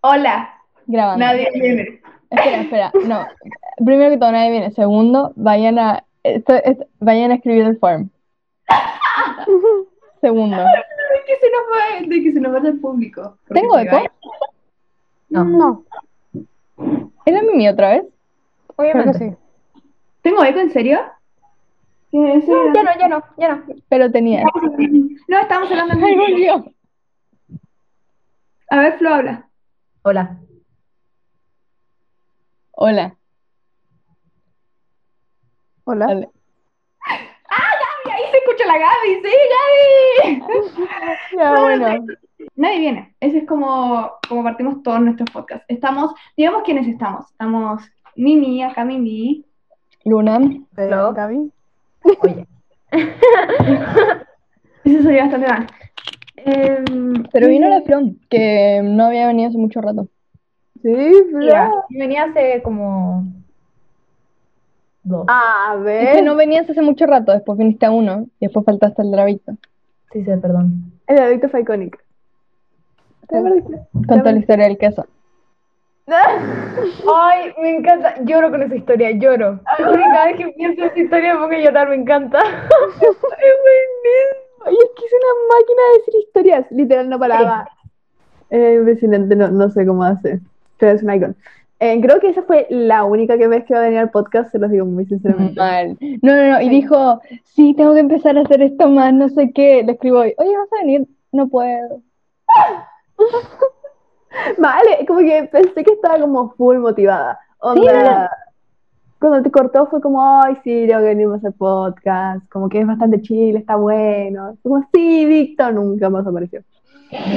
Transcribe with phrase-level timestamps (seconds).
[0.00, 0.54] Hola,
[0.86, 1.24] Grabando.
[1.24, 2.00] nadie viene.
[2.30, 2.92] Espera, espera.
[3.06, 3.26] No.
[3.84, 4.70] Primero que todo, nadie viene.
[4.72, 8.10] Segundo, vayan a, esto- esto- vayan a escribir el form.
[10.20, 10.56] Segundo.
[10.56, 10.64] De
[11.26, 13.38] que se nos va, de que se nos vaya el público.
[13.48, 13.96] ¿Tengo eco?
[13.96, 14.12] vaya.
[15.30, 15.84] No, No,
[17.26, 18.02] ¿Era Mimi otra vez?
[18.76, 19.18] creo que obviamente.
[19.18, 19.82] sí.
[20.22, 21.00] ¿Tengo eco en serio?
[22.10, 22.72] Serio.
[22.74, 23.62] Ya no, ya no, ya no.
[23.88, 24.42] Pero tenía.
[25.28, 26.64] No, estamos hablando en ¡Ay, volvió!
[28.70, 29.48] A ver, Flo habla.
[30.02, 30.36] Hola.
[32.72, 33.16] Hola.
[35.84, 36.06] Hola.
[36.06, 36.28] Dale.
[37.08, 40.42] Gaby, ahí se escucha la Gaby, sí, Gaby.
[41.38, 42.06] Ya, bueno.
[42.56, 43.14] Nadie viene.
[43.20, 45.64] Ese es como, como partimos todos nuestros podcasts.
[45.68, 47.30] Estamos, digamos quiénes estamos.
[47.30, 47.82] Estamos
[48.16, 49.44] Mimi, acá Mimi.
[50.04, 50.38] Luna.
[50.42, 51.12] Eh, Hello.
[51.12, 51.50] Gaby.
[52.20, 52.46] Oye.
[54.84, 55.66] Eso sería bastante mal.
[56.44, 60.08] Em, Pero vino la Flon, que no había venido hace mucho rato.
[60.82, 63.24] Sí, yo venía hace como
[65.02, 65.24] dos.
[65.28, 66.16] A Es ver.
[66.16, 69.52] que no venías hace mucho rato, después viniste a uno y después faltaste al Dravito.
[70.12, 70.92] Sí, sí, perdón.
[71.06, 71.98] El David fue icónico.
[73.28, 73.80] ¿Te perdiste?
[73.92, 75.06] Con toda la historia del queso.
[76.06, 78.14] Ay, me encanta.
[78.24, 79.60] Lloro con esa historia, lloro.
[79.76, 82.38] Cada vez que pienso en esa historia me pongo a llorar, me encanta.
[84.68, 86.66] Oye, es que es una máquina de decir historias.
[86.70, 87.68] Literal, no paraba.
[88.50, 90.40] Impresionante, no, no sé cómo hace.
[90.78, 91.36] Pero es un icon.
[91.80, 94.50] Eh, creo que esa fue la única que vez que va a venir al podcast,
[94.50, 95.60] se los digo muy sinceramente.
[95.60, 95.96] Mal.
[96.22, 96.60] No, no, no.
[96.60, 99.84] Y dijo, sí, tengo que empezar a hacer esto más, no sé qué.
[99.84, 101.06] Le escribo hoy, oye, ¿vas a venir?
[101.30, 102.02] No puedo.
[104.58, 107.38] Vale, como que pensé que estaba como full motivada.
[107.60, 108.30] Onda,
[109.18, 112.80] cuando te cortó fue como, ay, sí, tengo que venir más al podcast, como que
[112.80, 114.56] es bastante chill, está bueno.
[114.62, 116.62] Fue como, sí, Víctor, nunca más apareció.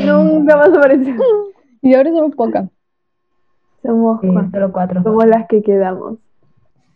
[0.06, 1.16] Nunca más apareció.
[1.84, 2.70] Y ahora somos pocas.
[3.82, 5.02] Somos, Sí, cuatro, solo cuatro.
[5.02, 6.20] somos las que quedamos.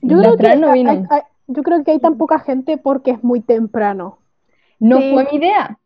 [0.02, 1.04] Yo creo, que no hay-
[1.48, 4.20] yo creo que hay tan poca gente porque es muy temprano.
[4.80, 5.12] No Sí.
[5.14, 5.80] fue mi idea.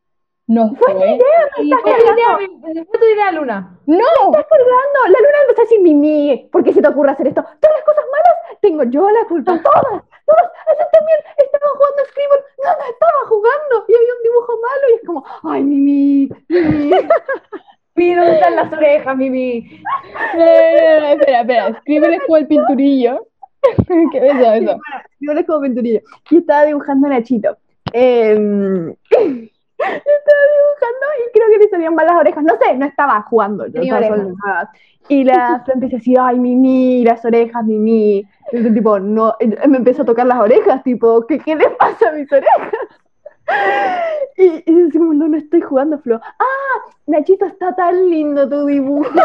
[0.50, 0.96] No fue.
[0.96, 1.20] mi
[1.58, 3.80] Sí, fue tu idea, fue tu idea, Luna.
[3.86, 3.98] No.
[4.00, 5.00] estás cargando?
[5.06, 7.44] La luna empezó a decir Mimi, ¿por qué se te ocurre hacer esto?
[7.44, 10.52] Todas las cosas malas tengo yo la culpa, todas, todas.
[10.74, 14.84] Ese también estaba jugando a Scribble, no, no estaba jugando y había un dibujo malo
[14.90, 16.90] y es como, ay, Mimi, Mimi.
[17.96, 19.81] Mimi, ¿dónde están las orejas, Mimi?
[20.34, 21.68] No, no, no, no, espera, espera.
[21.68, 23.28] Escríbele como el pinturillo.
[24.12, 24.54] ¿Qué es eso?
[24.54, 24.80] eso?
[25.14, 26.02] Scribble es como pinturilla.
[26.31, 27.56] Y estaba dibujando a Nachito.
[27.94, 28.96] Em,
[29.80, 32.44] estaba dibujando y creo que le salían mal las orejas.
[32.44, 33.68] No sé, no estaba jugando.
[33.68, 34.72] Yo estaba.
[35.08, 38.28] Y la Fran empieza a decir, ay, Mimi, las orejas, Mimi.
[38.52, 41.70] Y yo, tipo, no, eh, me empezó a tocar las orejas, tipo, ¿qué, qué le
[41.72, 42.74] pasa a mis orejas?
[44.38, 46.20] Y, y decimos, no, no estoy jugando, Flo.
[46.24, 49.10] Ah, Nachito, está tan lindo tu dibujo.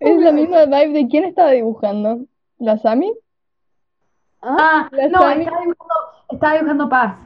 [0.00, 2.20] Es la misma vibe de quién estaba dibujando.
[2.58, 3.12] ¿La Sami?
[4.42, 5.74] Ah, La no, estaba dibujando,
[6.30, 7.16] estaba dibujando Paz.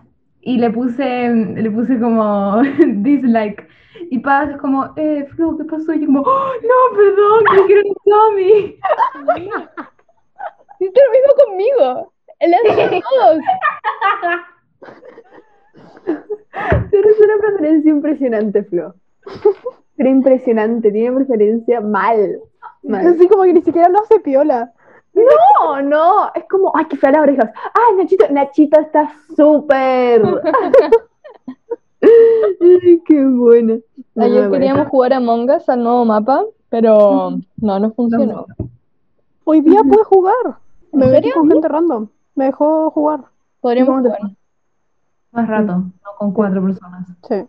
[0.40, 3.68] Y le puse, le puse como dislike.
[4.10, 5.92] Y Paz es como, eh, Flo, ¿qué pasó?
[5.92, 8.78] Y yo como, "Oh, no, perdón, que quiero un Tommy.
[10.80, 12.12] Hiciste lo mismo conmigo.
[12.40, 13.38] Él hace todos.
[16.90, 18.94] Tienes una preferencia impresionante, Flo.
[19.96, 22.40] Pero impresionante, tiene preferencia mal.
[22.82, 23.06] mal.
[23.06, 24.72] Así como que ni siquiera lo hace piola.
[25.14, 27.50] No, no, es como, ay, qué fea las orejas.
[27.74, 30.22] Ay, Nachito, Nachito está súper.
[32.60, 33.74] Ay, qué buena.
[34.16, 38.46] Ayer bueno, queríamos jugar a Among Us al nuevo mapa, pero no, no funcionó.
[39.44, 40.34] Hoy día pude jugar.
[40.92, 41.40] Me ¿En metí serio?
[41.40, 42.08] con gente random.
[42.34, 43.20] Me dejó jugar.
[43.60, 44.36] Podríamos ¿Cómo te jugar.
[45.32, 47.06] Más rato, no con cuatro personas.
[47.28, 47.46] Sí.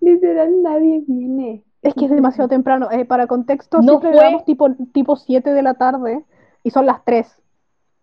[0.00, 1.62] Literal, nadie viene.
[1.82, 2.88] Es que es demasiado temprano.
[2.90, 6.24] Eh, para contexto, No siempre fue- grabamos tipo, tipo 7 de la tarde
[6.64, 7.40] y son las 3.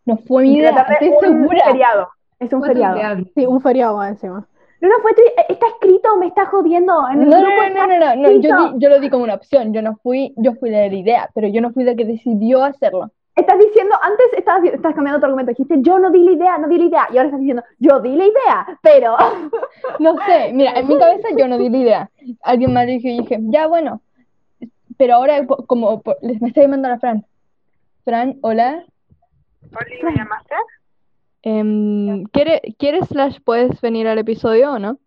[0.06, 1.66] No fue mi idea, estoy un segura.
[1.66, 2.07] feriado.
[2.39, 3.24] Es un Fue feriado.
[3.33, 4.48] Sí, un feriado más encima.
[4.81, 6.94] No, no fue tu- eh, Está escrito, me está jodiendo.
[7.10, 8.39] En No, el no, grupo no, no, no, no, no, Yo,
[8.74, 9.74] di- yo lo di como una opción.
[9.74, 12.63] Yo no fui, yo fui de la idea, pero yo no fui la que decidió
[12.63, 13.12] hacerlo.
[13.35, 16.67] Estás diciendo, antes estabas, estás cambiando tu argumento, dijiste yo no di la idea, no
[16.69, 19.17] di la idea, y ahora estás diciendo yo di la idea, pero
[19.99, 22.09] No sé, mira, en mi cabeza yo no di la idea.
[22.43, 24.01] Alguien más dijo y dije, ya bueno.
[24.97, 27.25] Pero ahora, como les me está llamando la Fran.
[28.05, 28.85] Fran, hola.
[29.77, 30.55] Oli, ¿me llamaste?
[31.41, 34.97] Em, ¿quiere- ¿Quieres slash puedes venir al episodio o no?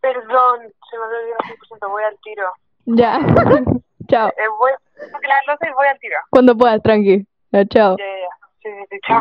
[0.00, 2.50] Perdón, se me olvidó el 100%, voy al tiro.
[2.86, 3.18] Ya.
[4.08, 4.28] chao.
[4.28, 4.70] Eh, voy
[5.02, 6.16] a las losa y voy al tiro.
[6.30, 7.26] Cuando puedas, tranqui.
[7.52, 7.96] Ya, chao.
[7.98, 8.28] Ya, ya, ya.
[8.62, 9.20] Sí, sí, chao.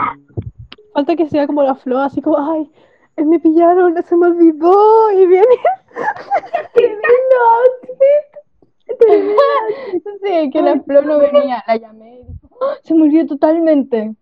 [0.93, 2.69] Falta que sea como la flor, así como, ay,
[3.17, 5.11] Me pillaron, se me olvidó.
[5.11, 5.45] Y viene.
[6.73, 8.39] Tremendo outfit.
[10.23, 11.63] Sí, que la flor no venía.
[11.67, 14.13] La llamé y dijo, "Ah, se me olvidó totalmente.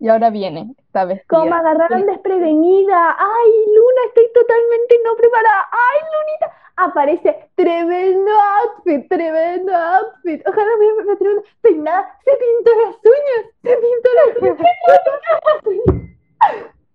[0.00, 1.22] Y ahora viene, esta vez.
[1.28, 3.16] Como me agarraron desprevenida.
[3.18, 5.68] Ay, Luna, estoy totalmente no preparada.
[5.70, 6.54] Ay, Lunita.
[6.76, 10.46] Aparece tremendo outfit, tremendo outfit.
[10.46, 11.42] Ojalá me, me tremendo.
[11.60, 15.10] Peinada, se pintó las uñas, se pintó las uñas, se pintó
[15.44, 16.08] las uñas.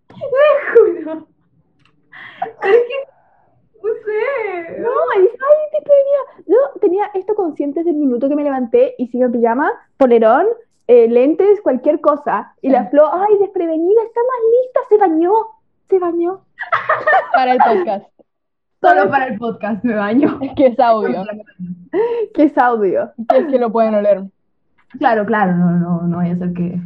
[0.08, 0.16] Te
[0.74, 1.28] juro.
[2.44, 2.98] Es que,
[3.82, 4.80] no sé.
[4.80, 5.30] No, ay,
[5.72, 6.22] desprevenida.
[6.48, 10.48] Yo tenía esto consciente desde el minuto que me levanté y sigo en pijama, polerón,
[10.88, 12.54] eh, lentes, cualquier cosa.
[12.62, 15.32] Y la flor, ay, desprevenida, está más lista, se bañó,
[15.90, 16.42] se bañó.
[17.34, 18.06] Para el podcast.
[18.82, 20.40] Solo para el podcast me baño.
[20.42, 21.24] Es que es audio.
[22.34, 23.14] ¿Qué es audio?
[23.30, 24.24] Que es que lo pueden oler.
[25.00, 26.82] Claro, claro, no, no, no vaya a ser que.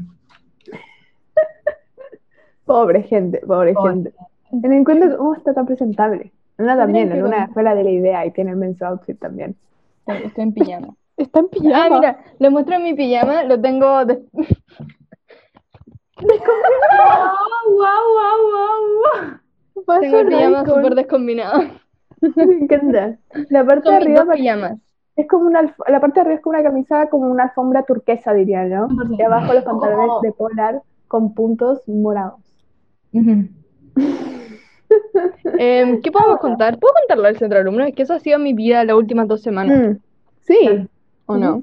[2.65, 3.93] Pobre gente, pobre Pobre.
[3.93, 4.13] gente.
[4.61, 6.31] Ten en cuenta cómo está tan presentable.
[6.59, 9.55] Luna también, que Luna fue la de la idea y tiene el men's outfit también.
[10.05, 10.87] Estoy, estoy en pijama.
[11.17, 11.85] Está en pijama.
[11.85, 14.23] Ah, mira, le muestro mi pijama, lo tengo de-
[16.17, 18.37] ¡Wow, wow,
[19.03, 21.59] wow, Paso tengo el pijama súper descombinado.
[22.35, 23.17] Me encanta.
[23.49, 24.79] La parte Son de mis arriba dos pare- pijamas.
[25.15, 28.33] es como una la parte de arriba es como una camisa como una alfombra turquesa
[28.33, 28.87] diría, ¿no?
[29.17, 32.39] Y abajo los pantalones de polar con puntos morados.
[33.13, 33.23] wow!
[35.59, 36.79] Em, ¿qué podemos contar?
[36.79, 37.83] ¿Puedo contarlo del centro alumno?
[37.85, 39.97] Es que eso ha sido mi vida las últimas dos semanas, Mm,
[40.41, 40.87] Sí.
[41.27, 41.61] ¿O no?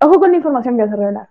[0.00, 1.28] Ojo con la información que vas a revelar.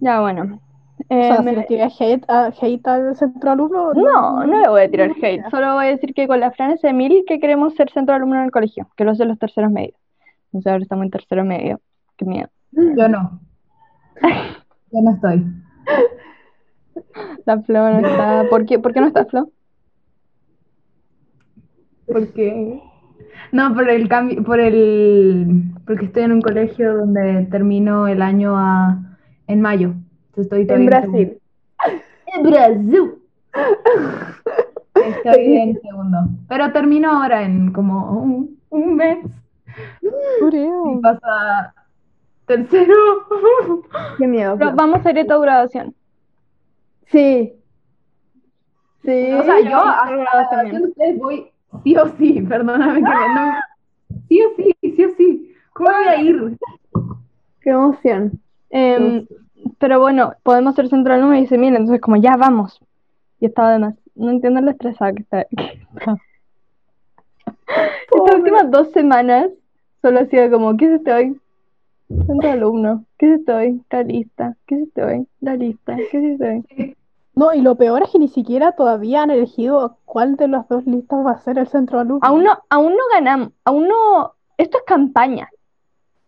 [0.00, 0.58] Ya, bueno.
[0.98, 3.92] O sea, Em, si le tiré hate, a- hate al centro alumno.
[3.94, 5.42] No, no le voy a tirar hate.
[5.50, 8.36] Solo voy a decir que con la Fran es Emil que queremos ser centro alumno
[8.36, 9.96] en el colegio, que lo sé los terceros medios.
[10.46, 11.80] Entonces ahora estamos en tercero medio.
[12.16, 12.48] Qué miedo.
[12.72, 13.40] Yo no.
[14.92, 15.44] Yo no estoy.
[17.44, 18.46] La Flo no está.
[18.48, 19.50] ¿Por qué, ¿Por qué no está Flo?
[22.06, 22.82] Porque.
[23.52, 25.64] No, por el cambio, por el.
[25.86, 28.98] Porque estoy en un colegio donde termino el año a,
[29.46, 29.94] en mayo.
[30.28, 31.38] Entonces estoy En Brasil.
[32.26, 33.12] En Brasil.
[34.94, 36.18] Estoy en segundo.
[36.48, 39.18] Pero termino ahora en como un, un mes.
[40.02, 41.74] Y pasa
[42.46, 42.94] tercero.
[44.18, 44.56] Qué miedo.
[44.58, 45.94] Pero vamos a ir a tu graduación.
[47.06, 47.52] Sí.
[49.04, 49.32] Sí.
[49.32, 50.74] O sea, yo a Yo la también.
[50.74, 51.51] graduación de ustedes voy
[51.84, 52.42] sí o sí.
[52.42, 53.52] Perdóname que me- no.
[54.28, 55.54] Sí o sí, sí o sí.
[55.72, 56.56] ¿Cómo voy a ir?
[57.60, 58.40] Qué emoción.
[58.70, 59.26] Em,
[59.78, 62.80] pero bueno, podemos ser centro alumno y dice, mira, entonces como ya vamos.
[63.40, 65.44] Y estaba además, no entiendo lo estresada que está.
[65.44, 65.64] que
[65.96, 66.16] está.
[68.14, 69.48] Estas últimas dos semanas
[70.02, 71.40] solo ha sido como, ¿qué es este hoy?
[72.26, 73.82] Centro alumno, ¿qué es este hoy?
[73.90, 75.26] La lista, ¿qué es este hoy?
[75.40, 76.96] La lista, ¿qué es este hoy?
[77.34, 80.86] No, y lo peor es que ni siquiera todavía han elegido cuál de las dos
[80.86, 82.20] listas va a ser el centro alumno.
[82.22, 85.48] Aún no, aún no ganamos, aún no, esto es campaña.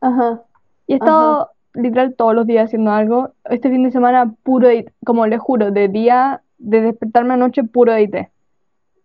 [0.01, 0.43] Ajá.
[0.87, 3.33] Y he estado literal todos los días haciendo algo.
[3.45, 7.93] Este fin de semana puro edit, como les juro, de día, de despertarme anoche puro
[7.93, 8.31] edité.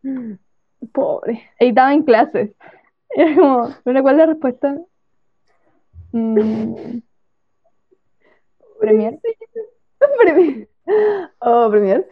[0.94, 1.44] Pobre.
[1.60, 2.52] Editaba en clases.
[3.10, 4.78] Era como, ¿pero cuál es la respuesta?
[6.12, 7.00] Mm,
[8.80, 9.20] Premier.
[10.24, 10.70] Premier.
[11.40, 12.08] Oh, Premier.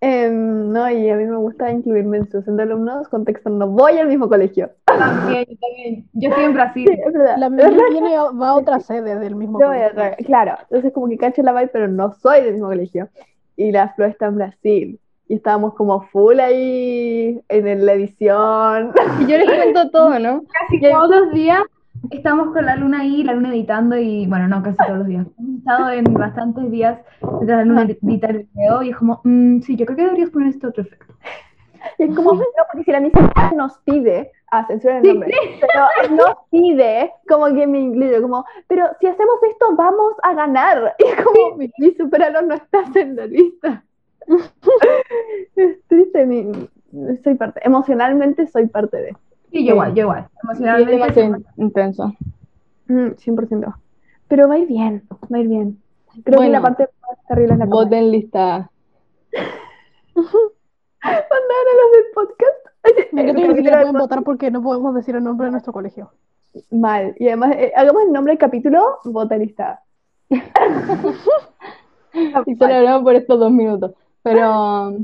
[0.00, 3.06] Em, no, y a mí me gusta incluirme en sus de alumnos.
[3.08, 4.68] Contexto, no voy al mismo colegio.
[4.84, 6.08] También, yo también.
[6.14, 6.90] Yo estoy en Brasil.
[6.90, 7.36] Es verdad.
[7.38, 10.26] La mía viene va a otra sede del mismo Yo voy a colegio.
[10.26, 13.08] claro, entonces como que cacho la vibe, pero no soy del mismo colegio.
[13.56, 15.00] Y la Flo está en Brasil.
[15.28, 18.92] Y estábamos como full ahí en la edición.
[19.20, 20.42] Y yo les cuento todo, ¿no?
[20.48, 21.62] Casi todos los días
[22.10, 25.26] estamos con la luna ahí, la luna editando y, bueno, no, casi todos los días.
[25.38, 29.60] Hemos estado en bastantes días mientras la luna edita el video y es como, "Mm,
[29.60, 31.14] sí, yo creo que deberías poner este otro efecto.
[31.98, 36.16] Y es como, no, porque si la misa nos pide, ah, censura el nombre, pero
[36.16, 40.94] nos pide como que me incluyo, como, pero si hacemos esto vamos a ganar.
[40.98, 43.84] Y es como, mi superalo no estás en la lista.
[45.56, 46.52] es triste, mi,
[47.24, 49.16] soy parte, emocionalmente soy parte de.
[49.52, 50.28] Sí, yo igual, yo igual.
[50.42, 50.92] Emocionalmente.
[50.92, 52.14] demasiado intenso.
[52.88, 53.74] Mm, 100%.
[54.28, 55.82] Pero va a ir bien, va a ir bien.
[56.24, 57.66] Creo que la parte más terrible es la.
[57.66, 58.70] Voten lista.
[61.04, 62.62] Mandaron a los del podcast.
[63.12, 66.10] Que siquiera del pueden votar porque no podemos decir el nombre de nuestro colegio.
[66.70, 67.14] Mal.
[67.18, 69.82] Y además, eh, hagamos el nombre del capítulo, vota lista.
[72.46, 73.92] Y solo hablamos por estos dos minutos.
[74.22, 74.96] Pero.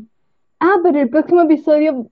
[0.60, 2.06] Ah, pero el próximo episodio.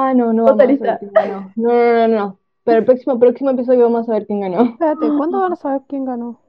[0.00, 1.52] Ah, no, no vamos a saber quién ganó.
[1.56, 2.38] No, no, no, no.
[2.64, 4.62] Pero el próximo, próximo episodio vamos a ver quién ganó.
[4.62, 6.40] Espérate, ¿cuándo van a saber quién ganó?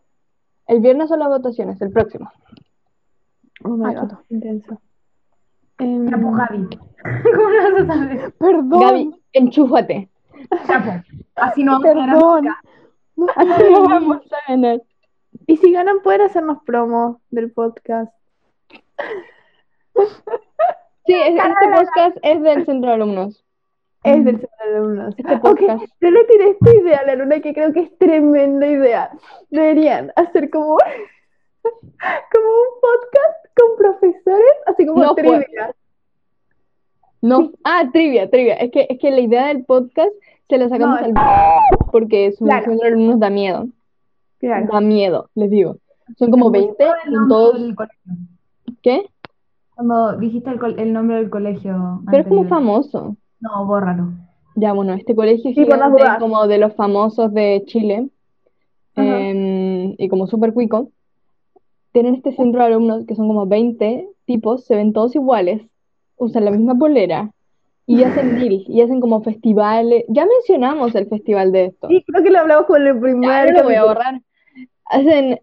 [0.68, 2.32] El viernes son las votaciones, el próximo.
[3.64, 4.80] Oh my Ah, God, intenso.
[5.80, 6.80] Em, pues, Gaby.
[7.34, 8.34] ¿Cómo no vas a saber?
[8.34, 10.10] perdón, Gaby, enchúfate.
[10.50, 10.62] Pues.
[11.36, 12.46] Así no vamos a ganar perdón.
[13.16, 13.34] nunca.
[13.36, 14.82] Así no vamos a ganar.
[15.48, 18.14] Y si ganan, pueden hacernos promo del podcast.
[21.10, 23.44] Sí, es- este podcast es del centro de alumnos.
[24.04, 25.16] Es del centro de alumnos.
[25.18, 25.84] Este podcast.
[26.00, 29.10] yo le tiré esta idea a la luna que creo que es tremenda idea.
[29.50, 30.78] Deberían hacer como,
[31.64, 35.74] como un podcast con profesores, así como No, trivia.
[37.22, 37.52] No.
[37.64, 38.54] Ah, trivia, trivia.
[38.56, 40.12] Es que, es que la idea del podcast
[40.48, 41.14] se la sacamos No, al
[41.92, 42.66] porque su Claro.
[42.66, 43.68] centro de alumnos da miedo.
[44.40, 44.68] Claro.
[44.72, 45.78] Da miedo, les digo.
[46.18, 47.58] Son como 20 El en todos.
[48.82, 49.10] ¿Qué?
[49.80, 52.02] Cuando dijiste el, el nombre del colegio.
[52.06, 53.16] Pero es como famoso.
[53.40, 54.10] No, bórralo.
[54.58, 58.10] Ya, bueno, este colegio es Sí, gigante, como de los famosos de Chile,
[58.98, 60.90] em, y como súper cuico,
[61.94, 65.62] tienen este centro de alumnos que son como 20 tipos, se ven todos iguales,
[66.18, 67.32] usan la misma polera,
[67.88, 70.04] y hacen deal, y hacen como festivales.
[70.10, 71.88] Ya mencionamos el festival de esto.
[71.88, 74.22] Sí, creo que lo hablamos con el Ya, primer no lo voy a borrar.
[74.92, 75.40] Hacen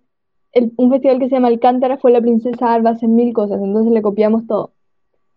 [0.52, 3.92] el- un festival que se llama Alcántara, fue la princesa Alba, hacen mil cosas, entonces
[3.92, 4.72] le copiamos todo.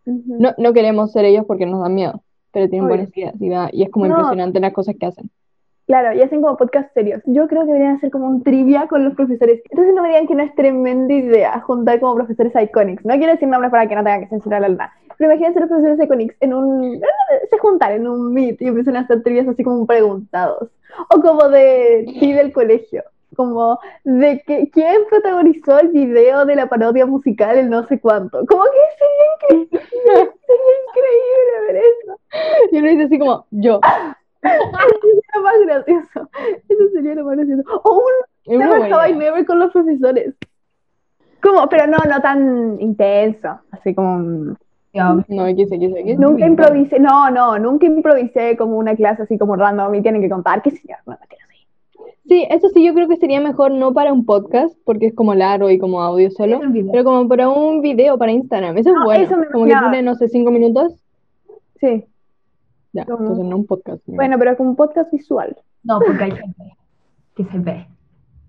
[0.05, 0.23] Ujú.
[0.39, 2.97] No, no queremos ser ellos porque nos da miedo, pero tienen Obvio.
[2.97, 4.15] buenas ideas y, da- y es como No.
[4.15, 5.29] impresionante las cosas que hacen.
[5.87, 7.19] Claro, y hacen como podcast serios.
[7.25, 9.61] Yo creo que deberían hacer como un trivia con los profesores.
[9.71, 13.03] Entonces no me digan que no es tremenda idea juntar como profesores iconics.
[13.05, 14.91] No quiero decir nombres para que no tengan que censurar la luna.
[15.17, 17.01] Pero imagínense los profesores iconics en un...
[17.49, 20.69] se juntan en un meet y empiezan a hacer trivias así como preguntados.
[21.15, 23.03] O como de sí del colegio.
[23.35, 28.45] Como de que quién protagonizó el video de la parodia musical el no sé cuánto.
[28.45, 29.79] Como que sería increíble.
[30.45, 32.19] sería increíble ver eso.
[32.71, 33.79] Y uno dice así como, yo.
[34.41, 34.51] Eso
[35.01, 36.29] sería lo más gracioso.
[36.67, 37.63] Eso sería lo más gracioso.
[37.83, 39.15] O un Never I.
[39.15, 40.33] Never con los profesores.
[41.41, 43.59] Como, pero no, no tan intenso.
[43.71, 44.55] Así como.
[44.91, 46.19] No, X, X, X.
[46.19, 46.99] Nunca improvisé.
[46.99, 50.61] No, no, nunca improvisé como una clase así como random y tienen que contar.
[50.61, 50.99] ¿Qué señor?
[51.05, 51.45] No, mentira,
[52.05, 52.11] sí.
[52.29, 55.33] Sí, eso sí, yo creo que sería mejor no para un podcast, porque es como
[55.33, 56.59] largo y como audio solo,
[56.91, 58.77] pero como para un video para Instagram.
[58.77, 59.23] Eso es No, bueno.
[59.23, 59.87] eso me Como que imaginaba.
[59.87, 60.93] dure, no sé, cinco minutos.
[61.79, 62.05] Sí.
[62.93, 64.01] Ya, entonces no un podcast.
[64.07, 64.15] no.
[64.15, 65.55] Bueno, pero como un podcast visual.
[65.83, 66.75] No, porque hay gente
[67.35, 67.87] que se ve.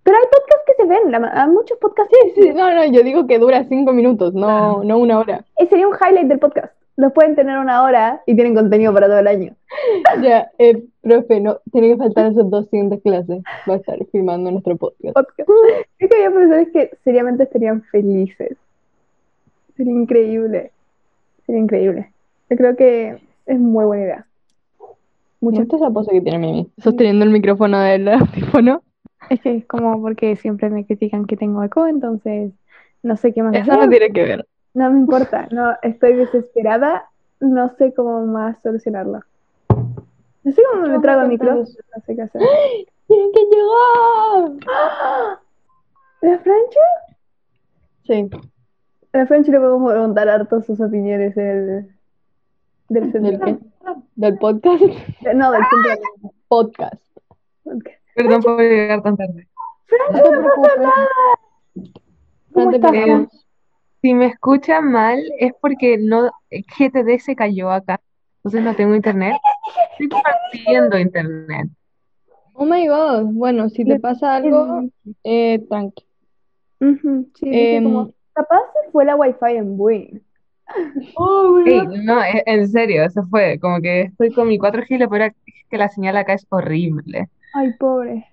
[0.03, 1.11] Pero hay podcasts que se ven.
[1.11, 2.15] la muchos podcasts.
[2.35, 4.83] Sí, no, no, yo digo que dura cinco minutos, no, Claro.
[4.85, 5.45] no una hora.
[5.57, 6.75] Eh, Sería un highlight del podcast.
[7.01, 9.55] Los pueden tener una hora y tienen contenido para todo el año.
[10.23, 13.43] Ya, eh, profe, no, tiene que faltar esas dos siguientes clases.
[13.69, 15.15] Va a estar filmando nuestro podcast.
[15.15, 15.49] podcast.
[15.97, 18.57] Creo que había profesores que seriamente estarían felices.
[19.77, 20.73] Sería increíble.
[21.47, 22.13] Sería increíble.
[22.51, 24.27] Yo creo que es muy buena idea.
[25.41, 25.61] Mucho.
[25.61, 28.83] gusta esa pose que tiene Mimi, sosteniendo el micrófono del audífono.
[29.31, 32.53] Es que es como porque siempre me critican que tengo eco, entonces
[33.03, 33.85] no sé qué más Eso hacer.
[33.85, 34.47] no tiene que ver.
[34.75, 37.09] No me importa, no, estoy desesperada,
[37.41, 39.21] no sé cómo más solucionarlo.
[40.43, 42.41] No sé cómo me trago a el micrófono, no sé qué hacer.
[43.07, 44.51] ¡Tienen que llegar!
[46.23, 46.81] ¿La Francho?
[48.05, 48.31] Sí,
[49.13, 51.91] A la Francho le podemos preguntar harto sus opiniones del,
[52.89, 53.45] del ¿del centro.
[53.47, 53.59] qué?
[54.17, 54.83] ¿Del podcast?
[55.35, 56.33] No, del centro.
[56.49, 57.03] Podcast.
[58.15, 59.49] Perdón por llegar tan tarde.
[60.13, 60.73] No te preocupes.
[62.55, 63.47] No te estás?
[64.03, 68.01] Si me escuchan mal es porque no GTD se cayó acá.
[68.39, 69.35] Entonces no tengo internet.
[69.93, 71.69] Estoy compartiendo internet.
[72.55, 73.25] Oh my god.
[73.33, 74.83] Bueno, si te pasa algo,
[75.25, 76.05] eh, tranqui.
[76.81, 80.23] Sí, Em, como, capaz se fue la wifi en Wii.
[81.65, 83.59] Sí, no, e- en serio, eso fue.
[83.61, 85.33] Como que estoy con mi 4G y lo peor es
[85.69, 87.29] que la señal acá es horrible.
[87.55, 88.27] Ay, pobre.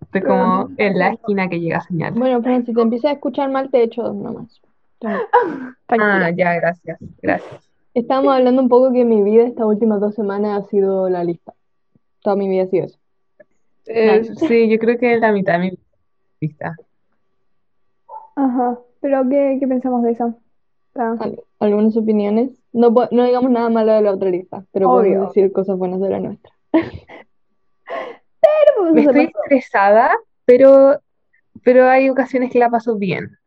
[0.00, 2.12] Estoy como en la esquina que llega señal.
[2.14, 4.60] Bueno, Fran, si te empiezas a escuchar mal, te echo dos nomás.
[5.88, 7.70] Ah, ya, gracias, gracias.
[7.92, 11.52] Estábamos hablando un poco que mi vida estas últimas dos semanas ha sido la lista.
[12.22, 12.98] Toda mi vida ha sido eso.
[13.86, 15.78] Eh, sí, yo creo que es la mitad de mi
[16.40, 16.76] lista.
[18.36, 20.34] Ajá, pero ¿qué, qué pensamos de eso?
[21.58, 22.50] ¿Algunas opiniones?
[22.72, 25.02] No, no digamos nada malo de la otra lista, pero Obvio.
[25.02, 26.52] podemos decir cosas buenas de la nuestra.
[28.42, 30.10] Pero Me estoy estresada,
[30.44, 30.98] pero,
[31.62, 33.38] pero hay ocasiones que la paso bien.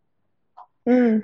[0.86, 1.20] Mm.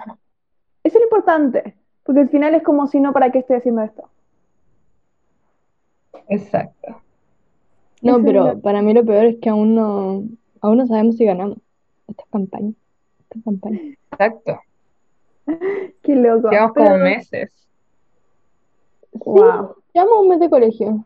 [0.84, 3.82] Eso es lo importante, porque al final es como si no, ¿para qué estoy haciendo
[3.84, 4.04] esto?
[6.28, 7.02] Exacto.
[8.02, 10.24] No, Eso pero lo- para mí lo peor es que aún no,
[10.62, 11.58] aún no sabemos si ganamos
[12.08, 12.72] esta campaña.
[13.30, 13.80] Esta campaña.
[14.12, 14.60] Exacto.
[16.04, 16.50] Qué loco.
[16.50, 17.54] Llevamos como Pero- meses.
[19.14, 19.76] Wow.
[19.94, 21.06] Llevamos un mes de colegio.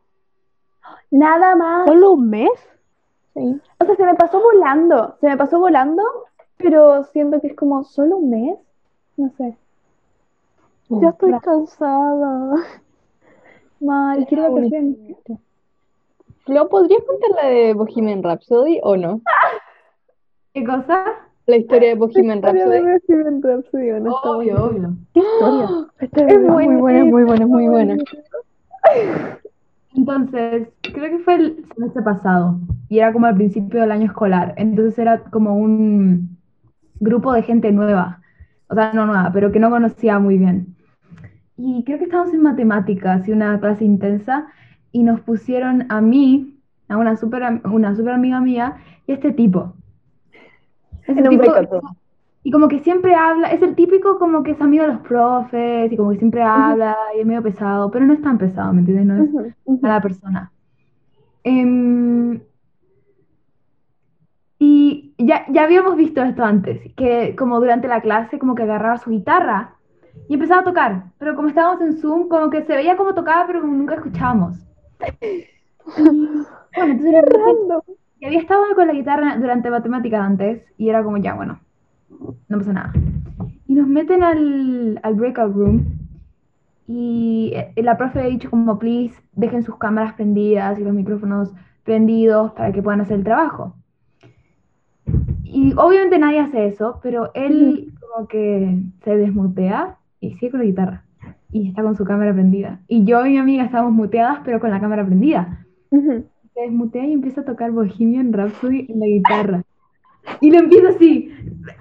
[1.12, 1.88] Nada más.
[1.88, 2.50] ¿Solo un mes?
[3.34, 3.60] Sí.
[3.80, 6.04] O sea, se me pasó volando, se me pasó volando,
[6.58, 8.58] pero siento que es como solo un mes,
[9.18, 9.58] no sé.
[10.90, 12.56] Ya estoy cansada.
[13.80, 14.98] Mal, quiero vacaciones.
[16.46, 19.22] Flo, ¿podrías contar la de Bohemian Rhapsody o no?
[20.54, 21.06] ¿Qué cosa?
[21.48, 23.16] La historia de Bohemian Historia de Rhapsody.
[23.16, 24.54] Bohemian Rhapsody, honestamente.
[24.54, 24.94] Obvio, obvio.
[25.14, 25.70] Historia.
[26.00, 27.98] Esta es Es muy buena, buena, muy buena, muy buena.
[29.96, 34.54] Entonces, creo que fue el semestre pasado y era como al principio del año escolar.
[34.58, 36.38] Entonces era como un
[37.00, 38.22] grupo de gente nueva,
[38.70, 40.75] o sea, no nueva, pero que no conocía muy bien.
[41.58, 44.48] Y creo que estábamos en matemáticas y una clase intensa
[44.92, 46.60] y nos pusieron a mí,
[46.90, 49.74] a una super, una super amiga mía y a este tipo.
[51.08, 51.54] Ese En un tipo-
[52.44, 55.92] y como que siempre habla, es el típico como que es amigo de los profes
[55.92, 58.82] y como que siempre habla y es medio pesado, pero no es tan pesado, ¿me
[58.82, 59.06] entiendes?
[59.08, 59.82] No es Ujú, ujú.
[59.82, 60.52] mala persona.
[61.44, 62.40] Em,
[64.60, 68.98] y ya, ya habíamos visto esto antes, que como durante la clase como que agarraba
[68.98, 69.75] su guitarra
[70.28, 73.46] y empezaba a tocar, pero como estábamos en Zoom, como que se veía como tocaba,
[73.48, 74.58] pero nunca escuchábamos.
[75.86, 76.46] Bueno,
[76.94, 81.34] entonces repente- y había estado con la guitarra durante matemáticas antes y era como ya,
[81.36, 81.60] bueno,
[82.48, 82.94] no pasa nada.
[83.68, 85.86] Y nos meten al, al breakout room
[86.88, 91.54] y eh, la profe ha dicho como, please, dejen sus cámaras prendidas y los micrófonos
[91.84, 93.76] prendidos para que puedan hacer el trabajo.
[95.44, 100.66] Y obviamente nadie hace eso, pero él como que se desmutea y sigue con la
[100.66, 101.04] guitarra.
[101.52, 102.82] Y está con su cámara prendida.
[102.88, 105.66] Y yo y mi amiga estábamos muteadas, pero con la cámara prendida.
[105.90, 109.64] Se desmutea y empieza a tocar Bohemian Rhapsody en la guitarra.
[110.42, 111.32] Y lo empieza así,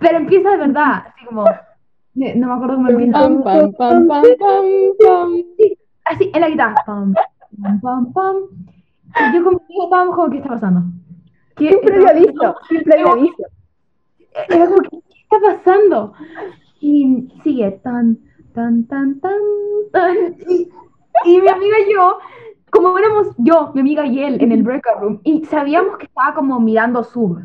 [0.00, 3.12] pero empieza de verdad, así como, no me acuerdo cómo empieza.
[3.12, 4.64] Pam, pam, pam, pam, pam,
[4.98, 5.32] pam.
[5.56, 6.74] Sí, así, en la guitarra.
[6.86, 7.14] Pam,
[7.62, 8.36] pam, pam, pam.
[9.16, 10.82] Y yo con mi amiga estábamos como, ¿qué está pasando?
[11.56, 13.44] ¿Qué Sin previo aviso, sin previo aviso.
[14.48, 16.12] Era como, ¿qué está pasando?
[16.86, 18.18] Y sigue, tan,
[18.52, 19.40] tan, tan, tan,
[19.90, 20.16] tan.
[20.46, 20.68] Y,
[21.24, 22.18] y mi amiga y yo,
[22.68, 26.34] como éramos yo, mi amiga y él en el breakout room, y sabíamos que estaba
[26.34, 27.38] como mirando Zoom.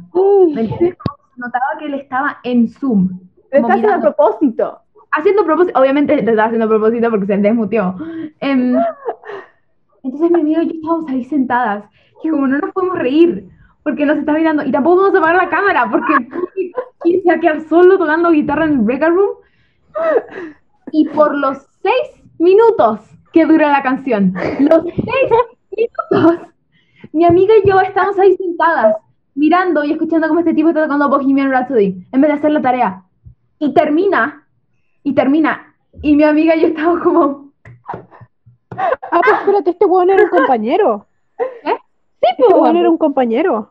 [1.38, 3.18] Notaba que él estaba en Zoom.
[3.54, 4.80] Lo está haciendo a propósito.
[5.12, 7.96] haciendo propósito, obviamente lo estaba haciendo a propósito porque se desmuteó.
[8.42, 8.76] Em,
[10.04, 11.86] entonces mi amiga y yo estábamos ahí sentadas
[12.26, 13.48] y como no nos podemos reír
[13.84, 16.14] porque nos está mirando y tampoco podemos apagar la cámara porque
[17.02, 19.30] ¿quién se va a quedar solo tocando guitarra en el breakout room?
[20.92, 23.02] Y por los seis minutos
[23.34, 25.32] que dura la canción, los seis
[25.76, 26.48] minutos,
[27.12, 28.96] mi amiga y yo estamos ahí sentadas
[29.36, 32.62] mirando y escuchando cómo este tipo está tocando Bohemian Rhapsody en vez de hacer la
[32.62, 33.04] tarea.
[33.60, 34.48] Y termina
[35.04, 35.76] y termina.
[36.02, 37.50] Y mi amiga y yo estamos como,
[39.12, 41.08] Ah, pues espérate, este weón era un compañero.
[41.64, 41.76] ¿eh?
[42.22, 43.70] Este weón era un compañero.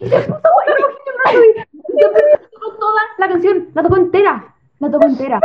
[0.00, 0.78] Bohemian
[1.24, 1.64] Rhapsody.
[1.88, 2.00] Y
[2.54, 5.40] tocó toda la canción, la tocó entera, la tocó entera.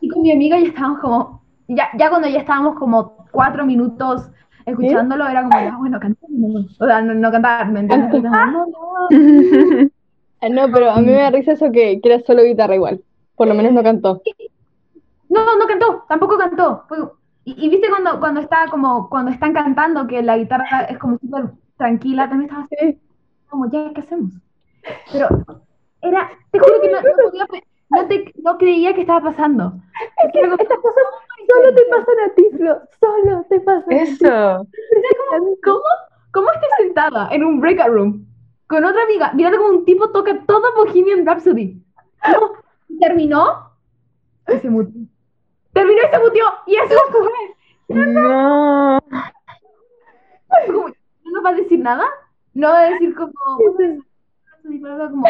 [0.00, 4.28] Y con mi amiga ya estábamos como, ya, ya cuando ya estábamos como cuatro minutos
[4.66, 6.80] escuchándolo, era como, ya, bueno, cantamos.
[6.80, 8.22] O sea, no, no cantar, ¿me entiendes?
[8.22, 9.90] No, no, no.
[10.40, 13.02] Ah, No, pero a mí me da risa eso que, que era solo guitarra igual.
[13.36, 14.20] Por lo menos no cantó.
[15.28, 16.84] No, no cantó, tampoco cantó.
[16.88, 16.98] Fue-
[17.44, 21.18] y, y viste cuando, cuando está como, cuando están cantando, que la guitarra es como
[21.18, 22.98] súper tranquila, también estaba así,
[23.48, 24.32] como, ya, ¿qué hacemos?
[25.12, 25.28] Pero
[26.02, 27.46] era, te juro que no, no podía
[27.90, 29.74] no, te, no creía que estaba pasando.
[30.32, 31.04] Era como- Estas cosas
[31.48, 32.80] solo te pasan a ti, Flo.
[33.00, 33.94] Solo te pasan a ti.
[33.96, 34.66] Eso.
[35.62, 35.80] ¿Cómo?
[36.32, 38.26] ¿Cómo estás sentada en un breakout room
[38.66, 41.80] con otra amiga, mirando como un tipo toca todo Bohemian Rhapsody?
[42.88, 43.70] Y terminó
[44.48, 44.68] y se.
[45.74, 46.44] Terminó y se mutió.
[46.66, 47.30] Y eso fue.
[47.88, 48.98] No.
[50.66, 50.88] ¿Cómo?
[51.24, 52.04] ¿No va a decir nada?
[52.54, 53.32] No va a decir como...
[53.42, 55.24] como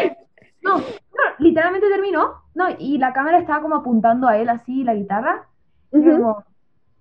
[0.63, 2.43] no, no, literalmente terminó.
[2.55, 5.47] No, y la cámara estaba como apuntando a él así, la guitarra.
[5.93, 6.23] Y era Ujú.
[6.23, 6.45] como...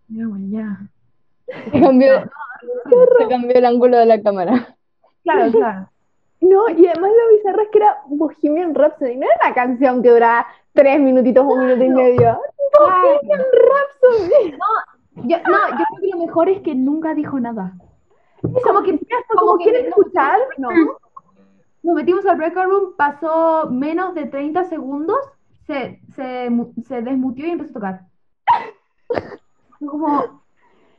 [0.08, 0.77] Mira, güey, ya.
[1.71, 2.23] Se cambió,
[3.19, 4.75] se cambió el ángulo de la cámara.
[5.23, 5.89] Claro, claro.
[6.49, 9.15] No, y además lo bizarro es que era Bohemian Rhapsody.
[9.15, 12.38] No era una canción que duraba tres minutitos, un minuto y medio.
[12.79, 14.58] Bohemian Rhapsody.
[15.15, 17.73] Yo, no, yo creo que lo mejor es que nunca dijo nada.
[18.41, 18.99] Como que,
[19.34, 20.69] como que quieren no- escuchar, no.
[21.84, 25.17] Nos metimos al breakout room, pasó menos de 30 segundos,
[25.67, 28.01] se, se, mu- se desmutió y empezó a tocar.
[29.79, 30.41] Como,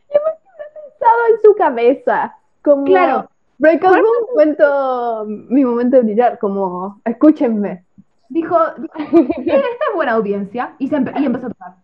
[0.09, 2.37] Pensado en su cabeza.
[2.63, 3.29] Como, Claro.
[3.59, 6.39] Breakout Room, cuento mi momento de brillar.
[6.39, 7.85] Como, escúchenme.
[8.29, 11.75] dijo, dijo, "Eh, esta es buena audiencia, y, se empe- y empezó a tocar.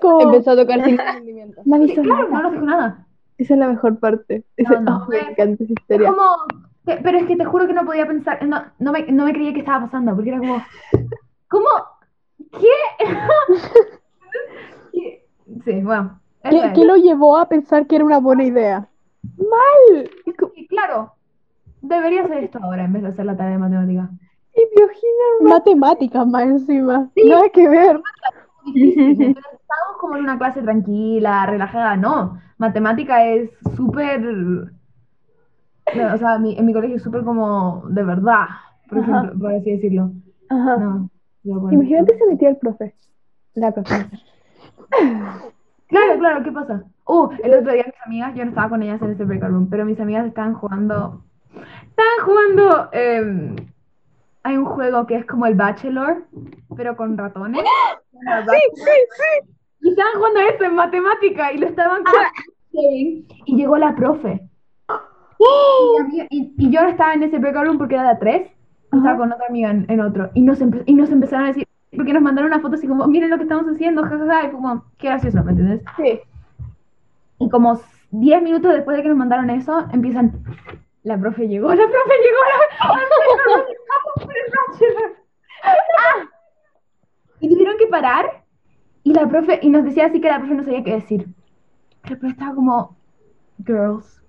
[0.00, 0.20] Como.
[0.20, 1.62] Empezó a tocar sin entendimiento.
[1.72, 3.06] Avisó Claro, no nos dijo nada.
[3.38, 4.44] Esa es la mejor parte.
[4.56, 5.04] Esa- No, no.
[5.04, 6.10] oh, me encanta esa Es historia.
[6.10, 6.24] como,
[6.84, 9.52] pero es que te juro que no podía pensar, no, no me, no me creía
[9.54, 10.62] que estaba pasando, porque era como,
[11.48, 11.68] ¿cómo?
[12.38, 13.04] Y-
[15.64, 16.20] Sí, bueno.
[16.42, 18.88] ¿Qué, qué lo llevó a pensar que era una buena idea?
[20.56, 21.12] Y claro,
[21.80, 24.10] debería hacer esto ahora en vez de hacer la tarea de matemática.
[24.54, 27.10] Y biogenia Matemáticas más encima.
[27.24, 28.00] Nada que ver.
[28.74, 31.96] Estábamos como en una clase tranquila, relajada.
[31.96, 34.20] No, matemática es súper.
[34.22, 34.70] no,
[36.14, 38.46] o sea, mi- en mi colegio es súper como de verdad,
[38.88, 39.10] por Ajá.
[39.20, 40.12] ejemplo, por así decirlo.
[40.48, 40.76] Ajá.
[40.78, 41.10] No,
[41.42, 42.94] bueno, Imagínate se metía el profe.
[43.54, 44.08] La profesora.
[45.94, 46.84] Claro, claro, ¿qué pasa?
[47.06, 49.68] Uh, el otro día mis amigas, yo no estaba con ellas en ese breakout room,
[49.70, 51.22] pero mis amigas estaban jugando.
[51.52, 52.88] Estaban jugando.
[52.92, 53.56] em,
[54.42, 56.24] hay un juego que es como el Bachelor,
[56.76, 57.64] pero con ratones.
[58.54, 59.50] Sí, sí, sí.
[59.82, 62.02] Y estaban jugando eso en matemática y lo estaban
[63.46, 64.40] y llegó la profe.
[65.38, 68.18] Y, amiga- y- y yo no estaba en ese breakout room porque era de a
[68.18, 68.50] tres,
[68.92, 70.30] estaba con otra amiga en, en otro.
[70.34, 71.63] Y nos, y nos empezaron a decir,
[71.94, 74.60] porque nos mandaron una foto así como, miren lo que estamos haciendo, jajaja, y fue
[74.60, 75.82] como, qué gracioso, ¿me entiendes?
[75.96, 76.20] Sí.
[77.38, 77.80] Y como
[78.10, 80.32] 10 minutos después de que nos mandaron eso, empiezan,
[81.02, 82.58] la profe llegó, la profe llegó, la.
[82.80, 82.98] ¡Ah!
[87.40, 88.44] Y tuvieron que parar,
[89.02, 91.26] y la profe, y nos decía así que la profe no sabía qué decir.
[92.04, 92.96] La profe estaba como,
[93.66, 94.22] girls.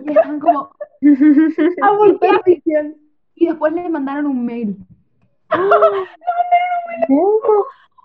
[0.00, 0.70] Y estaban como,
[1.82, 2.96] Abortar misión.
[3.36, 4.76] y después les mandaron un mail.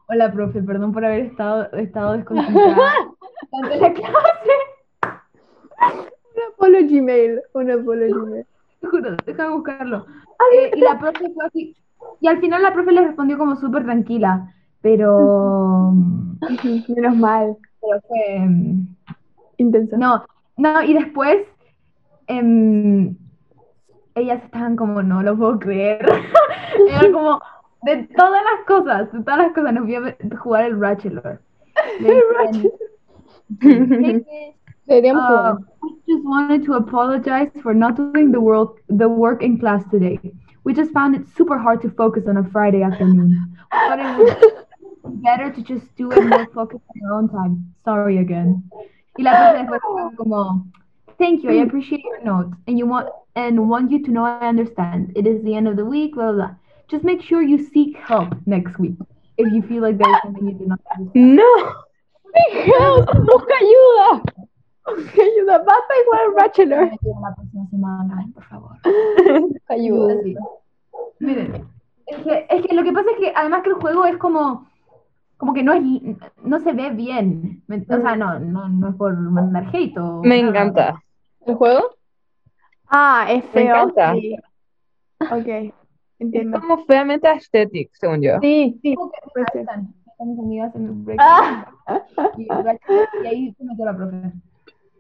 [0.10, 2.92] Hola, profe, perdón por haber estado, estado desconcentrada
[3.52, 4.52] durante la clase.
[6.36, 7.42] Un apology mail.
[7.54, 8.46] Un apology mail.
[8.80, 10.06] Te juro, deja de buscarlo.
[10.54, 11.76] Eh, y la profe fue así.
[12.22, 15.92] Y al final la profe le respondió como súper tranquila, pero,
[16.88, 17.58] Menos mal.
[17.82, 18.36] pero fue...
[18.36, 18.88] em,
[19.58, 19.98] Intensa.
[19.98, 20.24] No,
[20.56, 21.40] no, y después
[22.28, 23.18] em,
[24.18, 26.06] ellas estaban como, no lo puedo creer.
[26.90, 27.40] Era como,
[27.84, 30.02] de todas las cosas, de todas las cosas, nos vio
[30.40, 30.80] jugar el.
[30.80, 32.24] Le
[33.60, 34.26] decían,
[34.88, 39.60] Deberíamos Uh, we just wanted to apologize for not doing the work the work in
[39.60, 40.18] class today.
[40.64, 43.36] We just found it super hard to focus on a Friday afternoon.
[43.72, 44.68] Thought it
[45.04, 47.74] be better to just do it more focused on your own time.
[47.84, 48.64] Sorry again.
[49.18, 50.66] Y la después fue como,
[51.18, 54.48] Thank you, I appreciate your note, and you want and want you to know I
[54.48, 55.14] understand.
[55.16, 56.48] It is the end of the week, blah blah.
[56.48, 56.56] blah.
[56.88, 58.96] Just make sure you seek help next week
[59.38, 61.36] if you feel like there is something you do not understand.
[61.36, 61.76] No.
[63.26, 64.24] ¡Busca ayuda!
[65.14, 65.58] Que ayuda.
[65.60, 66.92] Basta de jugar al Bachelor.
[67.22, 68.72] La próxima semana, por favor.
[69.42, 70.14] Busca ayuda.
[70.24, 70.36] Sí.
[71.20, 71.68] Miren,
[72.06, 74.68] es que, es que lo que pasa es que además que el juego es como,
[75.38, 75.84] como que no es,
[76.44, 77.64] no se ve bien.
[77.70, 81.04] O sea, no, no, no es por mandar hate o Me encanta.
[81.48, 81.96] ¿El juego?
[82.90, 83.76] Ah, es Me feo.
[83.76, 84.14] encanta.
[84.14, 84.36] sí.
[85.32, 85.48] Ok.
[85.48, 85.74] Es
[86.20, 86.60] Entiendo.
[86.60, 88.40] como feamente aesthetic, según yo.
[88.42, 88.96] Sí, sí.
[88.96, 89.62] Como que Puede ser.
[89.62, 91.20] están, están mis amigas en el break.
[91.22, 91.74] Ah.
[92.38, 94.32] Y, y ahí se metió la profe.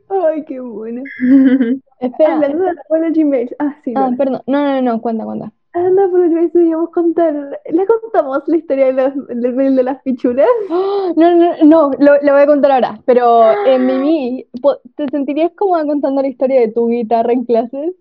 [0.09, 1.03] Ay, qué bueno.
[1.99, 2.35] Espera.
[2.35, 3.55] Hablando de apology mails.
[3.59, 3.93] Ah, sí.
[3.95, 4.41] Ah, perdón.
[4.47, 5.51] No, no, no, cuenta, cuenta.
[5.73, 7.59] Hablando de apology mails, deberíamos contar.
[7.69, 10.47] ¿Le contamos la historia de los- del mail de las pichulas?
[10.71, 11.11] ¡Ah!
[11.15, 12.99] No, no, no, lo, lo voy a contar ahora.
[13.05, 14.47] Pero en Mimi,
[14.95, 17.93] ¿te sentirías cómoda contando la historia de tu guitarra en clases?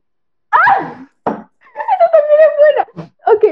[3.26, 3.44] Ok,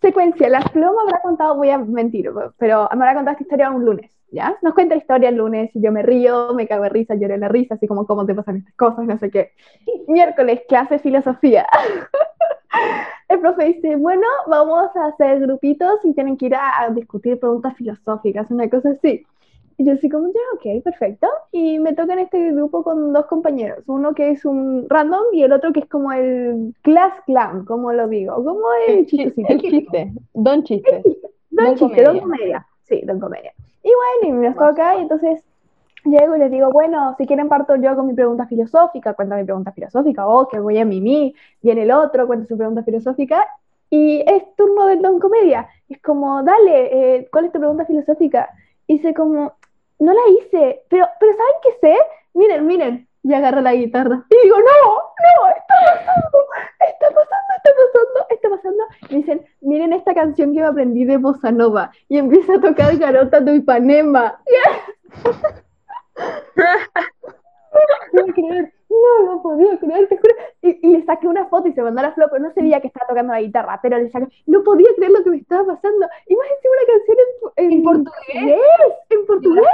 [0.00, 0.48] secuencia.
[0.48, 3.84] La Flo me habrá contado, voy a mentir, pero me habrá contado esta historia un
[3.84, 4.56] lunes, ¿ya?
[4.62, 7.38] Nos cuenta la historia el lunes y yo me río, me cago de risa, lloré
[7.38, 9.52] la risa, así como cómo te pasan estas cosas, no sé qué.
[10.08, 11.66] Miércoles, clase filosofía.
[13.28, 17.38] El profe dice, bueno, vamos a hacer grupitos y tienen que ir a, a discutir
[17.40, 19.24] preguntas filosóficas, una cosa así.
[19.76, 21.26] Y yo así como, ya, ok, perfecto.
[21.50, 25.42] Y me toca en este grupo con dos compañeros, uno que es un random y
[25.42, 29.16] el otro que es como el class clown, como lo digo, como el El, chi-
[29.16, 29.52] chistosito.
[29.52, 30.12] el chiste.
[30.34, 31.02] Don chiste.
[31.50, 32.22] Don Don chiste, don comedia.
[32.38, 32.66] comedia.
[32.84, 33.52] Sí, don comedia.
[33.82, 33.90] Y
[34.22, 35.42] bueno, y me toca, y entonces
[36.04, 39.44] llego y les digo, bueno, si quieren parto yo con mi pregunta filosófica, cuenta mi
[39.44, 43.46] pregunta filosófica, o que voy a Mimi, viene el otro, cuenta su pregunta filosófica,
[43.90, 45.68] y es turno del don comedia.
[45.88, 48.48] Es como, dale, eh, ¿cuál es tu pregunta filosófica?
[48.86, 49.52] Y dice como,
[49.98, 51.96] no la hice, pero, pero ¿saben qué sé?
[52.34, 54.24] Miren, miren, y agarra la guitarra.
[54.30, 56.38] Y digo, no, no, está pasando,
[56.88, 58.84] está pasando, está pasando, está pasando.
[59.08, 61.90] Y dicen, miren esta canción que me aprendí de Bossa Nova.
[62.08, 64.38] Y empieza a tocar Garota de Ipanema.
[68.12, 70.34] No podía creer, no lo podía creer, te juro.
[70.62, 72.62] Y, y le saqué una foto y se mandó a la flor, pero no se
[72.62, 75.36] veía que estaba tocando la guitarra, pero le saqué, no podía creer lo que me
[75.38, 76.06] estaba pasando.
[76.28, 77.16] Y más encima una canción
[77.56, 78.60] en, en, ¿En portugués?
[79.10, 79.64] En portugués.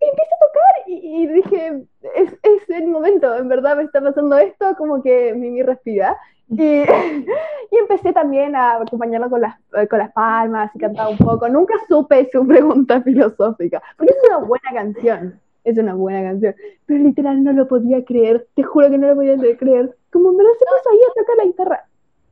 [0.00, 4.00] Y empecé a tocar y, y dije, es, es el momento, en verdad me está
[4.00, 6.16] pasando esto, como que Mimi respira.
[6.48, 6.58] Y,
[7.70, 11.48] y empecé también a acompañarlo con las, eh, con las palmas y cantaba un poco.
[11.48, 16.54] Nunca supe su pregunta filosófica, porque es una buena canción, es una buena canción,
[16.86, 19.96] pero literal no lo podía creer, te juro que no lo podía creer.
[20.10, 21.84] Como en verdad se puso ahí a tocar la guitarra.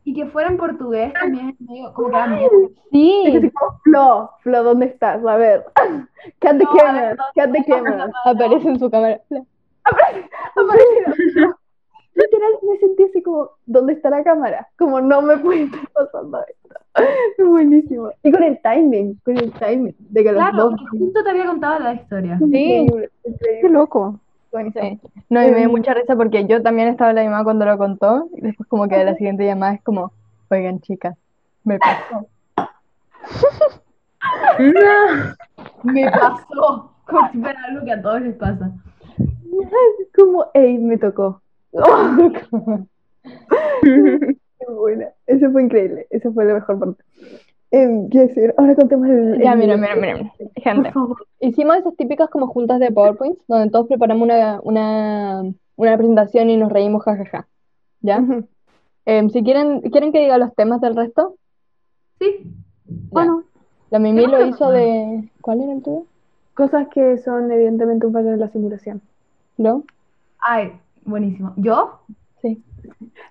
[0.07, 2.51] Y que fuera en portugués también es medio, como que miedo.
[2.67, 5.25] Es Sí, así como, Flo, Flo, ¿dónde estás?
[5.25, 5.65] A ver,
[6.41, 8.11] cat the camera, cat the camera.
[8.27, 9.21] aparece en su cámara.
[10.55, 11.55] Aparecieron.
[12.17, 14.69] Literal me sentí así como, ¿dónde está la cámara?
[14.79, 16.75] Como no me puede estar pasando esto.
[17.39, 18.11] Es buenísimo.
[18.23, 20.75] Y con el timing, con el timing de que los Claro, dos.
[20.93, 22.39] que justo te había contado la historia.
[22.39, 22.45] Sí.
[22.77, 23.11] Increíble,
[23.61, 24.21] Qué loco.
[24.73, 25.01] Sí.
[25.31, 27.77] No, y me dio mucha risa porque yo también estaba en la llamada cuando lo
[27.77, 28.29] contó.
[28.37, 30.13] Y después como que la siguiente llamada es como,
[30.51, 31.17] oigan chicas,
[31.65, 32.29] me pasó.
[34.59, 35.35] No.
[35.83, 36.91] Me pasó.
[37.07, 38.73] Como si fuera algo que a todos les pasa.
[40.17, 41.43] Como, ey, me tocó.
[43.83, 45.09] Qué buena.
[45.27, 46.07] Eso fue increíble.
[46.09, 47.05] Eso fue la mejor parte.
[47.77, 48.55] Em, ¿Qué decir?
[48.57, 49.43] Ahora contemos el.
[49.43, 50.33] Ya, el- mira, mira, mira.
[50.55, 50.93] Gente,
[51.41, 55.43] hicimos esas típicas como juntas de PowerPoints donde todos preparamos una, una,
[55.75, 57.49] una presentación y nos reímos, jajaja.
[58.01, 58.21] ¿Ya?
[58.21, 58.47] Ujú.
[59.07, 61.35] Em, si quieren, ¿quieren que diga los temas del resto?
[62.21, 62.47] Sí.
[63.11, 63.27] Ya.
[63.91, 65.29] La Mimi no lo hizo de...
[65.41, 66.05] ¿Cuál era el tuyo?
[66.55, 69.03] Cosas que son evidentemente un fallo de la simulación.
[69.57, 69.83] ¿Lo?
[70.39, 70.73] Ay,
[71.05, 71.53] buenísimo.
[71.57, 72.01] ¿Yo?
[72.41, 72.63] Sí.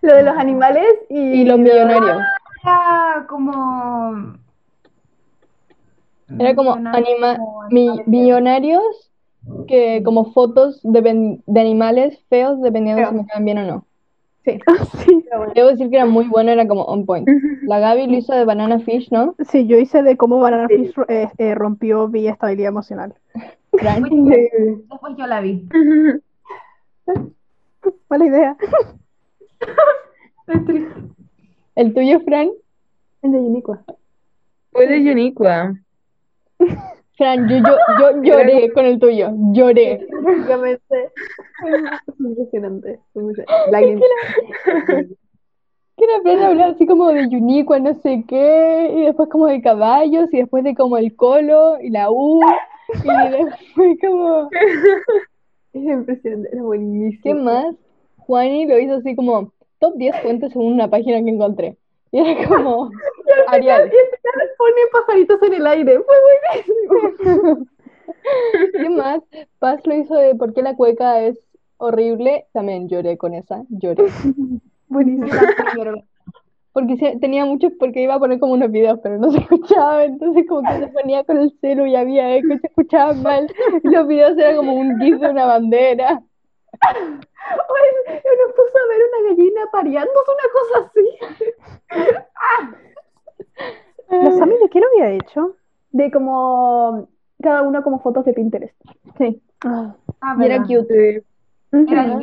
[0.02, 2.22] Lo de los animales y, Y los millonarios.
[2.64, 4.36] Era como...
[6.40, 7.38] Era como anima
[7.70, 9.12] millonarios
[9.68, 13.86] que como fotos de, de animales feos dependiendo de si me caen bien o no.
[14.46, 14.60] Sí.
[15.04, 17.28] Sí, Debo decir que era muy bueno, era como on point.
[17.64, 19.36] La Gaby lo hizo de Banana Fish, ¿no?
[19.50, 23.16] sí, yo hice de cómo Banana Fish eh, eh, rompió mi estabilidad emocional.
[23.74, 25.68] Después yo la vi.
[28.10, 28.56] Mala idea.
[30.46, 31.23] Es triste.
[31.76, 32.52] El tuyo, Fran.
[33.24, 33.84] El de Uniqua.
[34.72, 35.74] Fue de Uniqua.
[37.18, 39.32] Fran, yo, yo, yo lloré con el tuyo.
[39.52, 40.06] Lloré.
[40.24, 41.10] Básicamente.
[42.08, 43.00] Es impresionante.
[43.72, 44.04] Lágrimas.
[45.96, 49.62] Que era Fran hablar así como de Uniqua, no sé qué, y después como de
[49.62, 52.42] caballos, y después de como el colo y la U,
[52.94, 54.50] y después como...
[55.74, 56.50] Es impresionante.
[56.52, 57.22] Era buenísimo.
[57.24, 57.76] ¿Qué más?
[58.18, 59.52] Juani lo hizo así como
[59.84, 61.78] top 10 fuentes según una página que encontré.
[62.12, 62.90] Y era como
[63.48, 63.82] Arial.
[63.82, 66.00] Y al final pone pajaritos en el aire.
[66.00, 66.16] Fue
[67.26, 67.66] buenísimo.
[68.74, 69.22] ¿Qué más?
[69.60, 71.38] Paz lo hizo de por qué la cueca es
[71.78, 72.46] horrible.
[72.54, 74.06] También lloré con esa, lloré.
[74.88, 75.30] Buenísimo.
[76.72, 80.46] Porque tenía muchos, porque iba a poner como unos videos, pero no se escuchaba, entonces
[80.48, 83.48] como que se ponía con el celu y había eco y se escuchaba mal.
[83.84, 86.24] Los videos eran como un gif de una bandera.
[86.82, 91.06] Nos puso a ver una gallina pareándose, una cosa así.
[94.10, 95.56] ¿La Sami de qué lo había hecho?
[95.92, 97.08] De como.
[97.42, 98.76] Cada uno como fotos de Pinterest.
[99.18, 101.24] Sí, Ah, Ah, y era cute.
[101.72, 102.20] Sí, Era la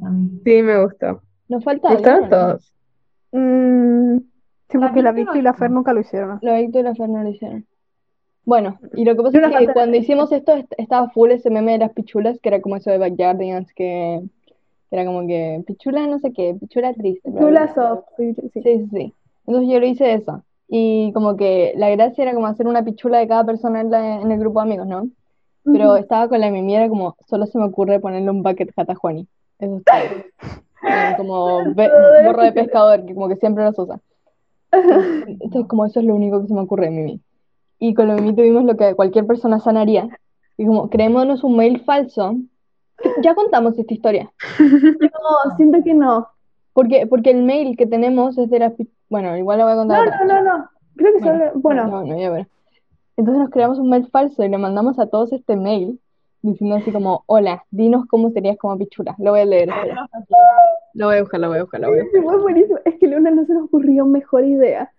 [0.00, 0.40] Sami.
[0.44, 1.22] sí, me gustó.
[1.48, 2.42] Nos falta Me gustaron algo, ¿no?
[2.46, 2.72] todos.
[3.32, 4.16] Mm,
[4.70, 5.54] sí, La porque la Victor Victo y la.
[5.54, 6.38] Fer nunca lo hicieron.
[6.42, 7.66] Lo Víctor y la Fer no lo hicieron.
[8.44, 11.72] Bueno, y lo que pasa es que cuando hicimos esto est- estaba full ese meme
[11.72, 14.22] de las pichulas, que era como eso de Backyardigans, que,
[14.90, 17.30] era como que pichula no sé qué, pichula triste.
[17.30, 17.74] bla, bla, Chula bla.
[17.74, 18.04] soft.
[18.16, 18.50] Sí, sí.
[18.62, 19.14] Sí, sí.
[19.46, 20.42] Entonces yo lo hice eso.
[20.68, 24.20] Y como que la gracia era como hacer una pichula de cada persona en, la-
[24.20, 25.08] en el grupo de amigos, ¿no?
[25.64, 25.96] Pero Ujú.
[25.96, 28.94] estaba con la Mimi, era como, solo se me ocurre ponerle un bucket hat a
[28.94, 29.26] Juani.
[29.58, 30.24] Eso es todo.
[30.86, 34.00] Eh, como gorro de pescador, que como que siempre los usa.
[34.72, 37.20] Entonces, como eso es lo único que se me ocurre Mimi.
[37.86, 40.08] Y con la Mimi tuvimos lo que cualquier persona sanaría.
[40.56, 42.34] Y como, creémonos un mail falso.
[43.22, 44.32] Ya contamos esta historia.
[45.00, 46.28] No, siento que no.
[46.72, 48.72] Porque, porque el mail que tenemos es de la...
[49.10, 50.70] Bueno, igual lo voy a contar No, no, no, no.
[50.96, 51.60] Creo que Bueno, solo.
[51.60, 52.48] Bueno, no, no, ya verás.
[53.18, 56.00] Entonces nos creamos un mail falso y le mandamos a todos este mail
[56.40, 59.14] diciendo así como, hola, dinos cómo serías como pichula.
[59.18, 60.08] Lo voy a leer, espera.
[60.94, 62.22] Lo voy a buscar, lo voy a buscar, lo voy a buscar.
[62.22, 62.78] fue buenísimo.
[62.84, 64.90] Es que Luna no se nos ocurrió mejor idea.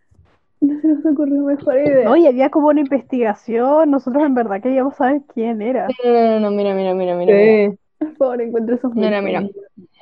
[0.61, 2.05] No se nos ocurrió mejor idea.
[2.05, 3.91] No, y había como una investigación.
[3.91, 5.87] Nosotros en verdad queríamos saber quién era.
[6.03, 7.33] No, no, no, no, mira, mira, mira, mira.
[7.71, 7.77] Sí.
[7.99, 9.43] Por favor, encuentra esos Mira, mira.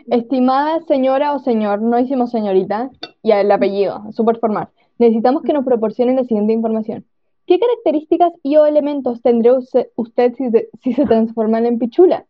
[0.09, 2.89] Estimada señora o señor, no hicimos señorita,
[3.21, 4.67] y el apellido, súper formal.
[4.99, 7.05] Necesitamos que nos proporcionen la siguiente información.
[7.45, 12.25] ¿Qué características y o elementos tendría usted si, se- si se transforman en pichula?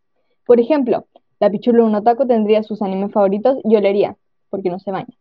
[0.46, 1.06] Por ejemplo,
[1.40, 4.16] la pichula de un otaku tendría sus animes favoritos y olería,
[4.50, 5.14] porque no se baña.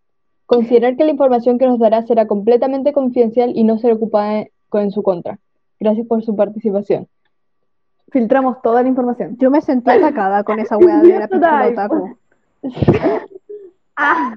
[0.46, 4.92] Considerar que la información que nos dará será completamente confidencial y no será ocupada en-
[4.92, 5.40] su contra.
[5.80, 7.08] Gracias por su participación.
[8.12, 9.38] Filtramos toda la información.
[9.38, 12.18] Yo me sentí atacada con esa weá de la pichula otaku.
[13.96, 14.36] Ah,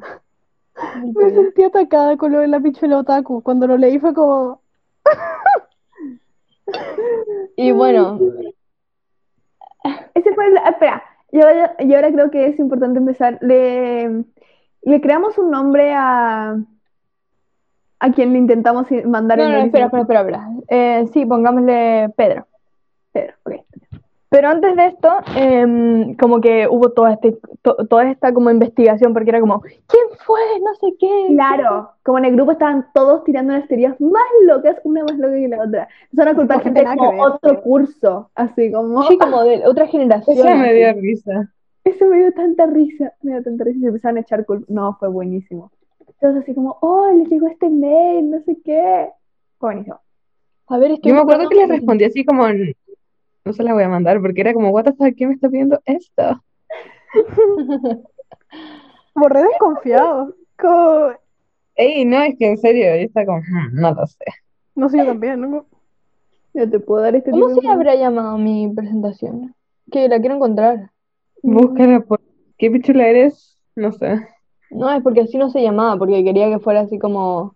[1.15, 3.43] Me sentí atacada con lo de la pichula otaku.
[3.43, 4.61] Cuando lo leí fue como.
[7.57, 8.19] Y bueno,
[10.15, 10.57] ese fue el...
[10.69, 11.41] Espera, yo,
[11.87, 13.39] yo ahora creo que es importante empezar.
[13.41, 14.25] Le,
[14.87, 16.57] le creamos un nombre a...
[17.99, 20.49] A quien le intentamos mandar no, el no, espera, espera, espera, espera.
[20.69, 22.47] Eh, sí, pongámosle Pedro.
[23.11, 23.55] Pedro, ok.
[24.29, 29.15] Pero antes de esto, em, como que hubo toda, este, to- toda esta como investigación,
[29.15, 30.41] porque era como, ¿quién fue?
[30.63, 31.27] No sé qué.
[31.29, 35.35] Claro, como en el grupo estaban todos tirando unas teorías más locas, una más loca
[35.35, 35.89] que la otra.
[36.13, 37.21] Empezaron a culpar gente como ver.
[37.21, 39.05] otro curso, así como...
[39.05, 40.37] Sí, como de otra generación.
[40.47, 41.49] Eso me dio risa.
[41.87, 44.67] Eso me dio tanta risa, me dio tanta risa y se empezaron a echar culpa.
[44.69, 45.71] No, fue buenísimo.
[46.21, 49.09] Todos así como, oh, le llegó este mail, no sé qué.
[49.59, 50.01] Fue buenísimo.
[50.69, 52.45] A ver, estoy Yo me acuerdo que le respondí así como,
[53.45, 55.49] no se la voy a mandar, porque era como, what the fuck, ¿quién me está
[55.49, 56.43] pidiendo esto?
[59.15, 60.35] Borré desconfiado.
[60.59, 61.13] Como-
[61.77, 64.25] Ey, no, es que en serio, y está como, "Hmm, no lo sé.
[64.75, 65.41] No sé, yo también.
[65.41, 65.67] ¿no?
[66.55, 69.55] Yo te puedo dar este ¿Cómo tipo se de- habrá llamado mi presentación?
[69.93, 70.91] Que la quiero encontrar.
[71.43, 72.21] Búscala por,
[72.59, 73.57] ¿qué pichula eres?
[73.75, 74.21] No sé.
[74.71, 77.55] No, es porque así no se llamaba, porque quería que fuera así como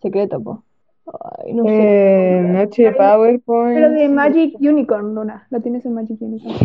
[0.00, 0.62] secreto, po.
[1.06, 1.70] Ay, no sé.
[1.72, 3.74] Eh, noche de PowerPoint.
[3.74, 5.46] Pero de Magic Unicorn, Luna.
[5.50, 6.56] Lo tienes en Magic Unicorn.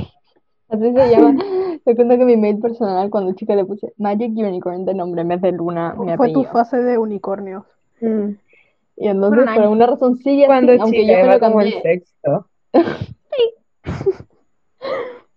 [0.70, 1.38] Así se llama.
[1.84, 5.28] Te cuento que mi mail personal, cuando chica le puse Magic Unicorn de nombre en
[5.30, 7.64] vez de Luna, mi Fue tu fase de unicornios.
[8.02, 8.32] Mm.
[8.98, 11.82] Y entonces, por alguna razón sigue así, aunque yo me lo cambié.
[11.82, 12.48] sexto.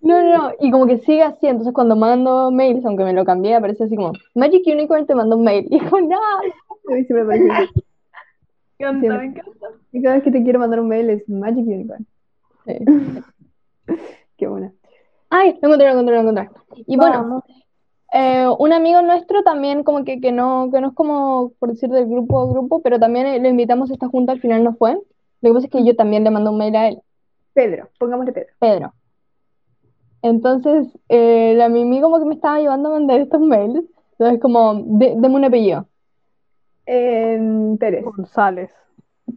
[0.09, 3.27] No, no, no, y como que sigue así, entonces cuando mando mails, aunque me lo
[3.27, 5.66] cambié, aparece así como Magic Unicorn te mando un mail.
[5.71, 6.16] Y digo, no.
[6.16, 7.85] A mí siempre me parece así.
[8.79, 9.66] Me encanta, me encanta.
[9.90, 12.07] Y cada vez que te quiero mandar un mail es Magic Unicorn.
[12.64, 12.79] Sí.
[14.38, 14.73] Qué buena.
[15.31, 16.49] Ay, lo encontré, lo encontré, lo encontré.
[16.87, 17.42] Y bueno,
[18.14, 21.90] eh, un amigo nuestro también como que, que no, que no es como, por decir,
[21.90, 24.75] del grupo a grupo, pero también eh, lo invitamos a esta junta, al final no
[24.77, 24.92] fue.
[24.92, 27.03] Lo que pasa es que yo también le mandé un mail a él,
[27.53, 28.53] Pedro, pongámosle Pedro.
[28.61, 28.92] Pedro.
[30.22, 33.85] Entonces, eh, la Mimi como que me estaba llevando a mandar estos mails.
[34.12, 35.87] Entonces, como, de- deme un apellido.
[36.87, 38.04] Em, Pérez.
[38.04, 38.70] González.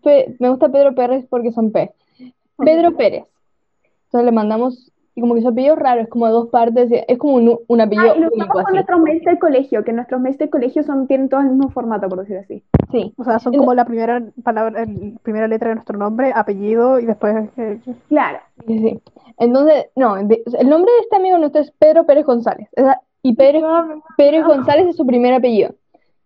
[0.02, 1.92] Pe- me gusta Pedro Pérez porque son P.
[2.58, 3.26] Pedro Pérez.
[4.06, 6.90] Entonces le mandamos, y como que su apellido es raro, es como de dos partes,
[7.08, 8.74] es como un, un apellido Ah, y lo único con así.
[8.74, 12.08] nuestros mails del colegio, que nuestros mails del colegio son, tienen todos el mismo formato,
[12.08, 12.64] por decir así.
[12.92, 13.14] Sí.
[13.18, 17.06] O sea, son como la primera palabra, el- primera letra de nuestro nombre, apellido y
[17.06, 17.50] después.
[17.58, 18.40] eh, Claro.
[18.68, 19.00] Sí, sí.
[19.38, 22.68] Entonces, no, de- el nombre de este amigo nuestro es Pedro Pérez González.
[22.78, 23.64] O sea, y Pérez,
[24.18, 25.72] Pérez González es su primer apellido.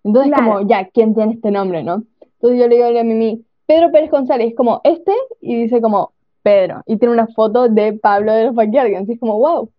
[0.04, 0.54] Entonces, Claro.
[0.54, 2.04] como, ya, ¿quién tiene este nombre, no?
[2.22, 6.12] Entonces yo le digo a Mimi, Pedro Pérez González, es como este, y dice como
[6.46, 6.84] Pedro.
[6.86, 9.10] Y tiene una foto de Pablo de los Backyardigans.
[9.10, 9.70] Y es como, wow.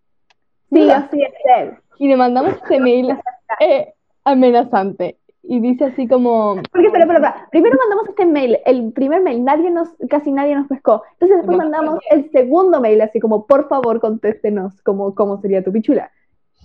[0.69, 1.77] Sí, así es él.
[1.97, 3.17] Y le mandamos ese mail
[3.61, 3.93] eh,
[4.25, 5.17] amenazante.
[5.43, 7.47] Y dice así como, Porque, espera, espera, espera.
[7.51, 11.03] Primero mandamos este mail, el primer mail, nadie nos, casi nadie nos pescó.
[11.13, 15.71] Entonces después mandamos el segundo mail, así como, por favor, contéstenos cómo, cómo sería tu
[15.71, 16.11] pichula.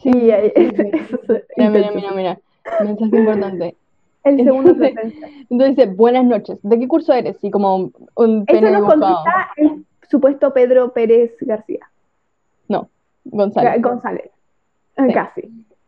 [0.03, 0.91] sí, Y sí, sí.
[1.33, 2.39] es Mira, mira, mira, mira.
[2.81, 3.77] Mensaje importante.
[4.25, 5.15] El segundo Entonces.
[5.51, 6.59] Entonces dice, buenas noches.
[6.63, 7.37] ¿De qué curso eres?
[7.43, 9.72] Y como un Eso nos contesta el
[10.13, 11.91] supuesto Pedro Pérez García.
[12.69, 12.89] No,
[13.25, 13.83] González.
[13.83, 14.31] González.
[14.97, 15.13] Sí.
[15.13, 15.43] Casi.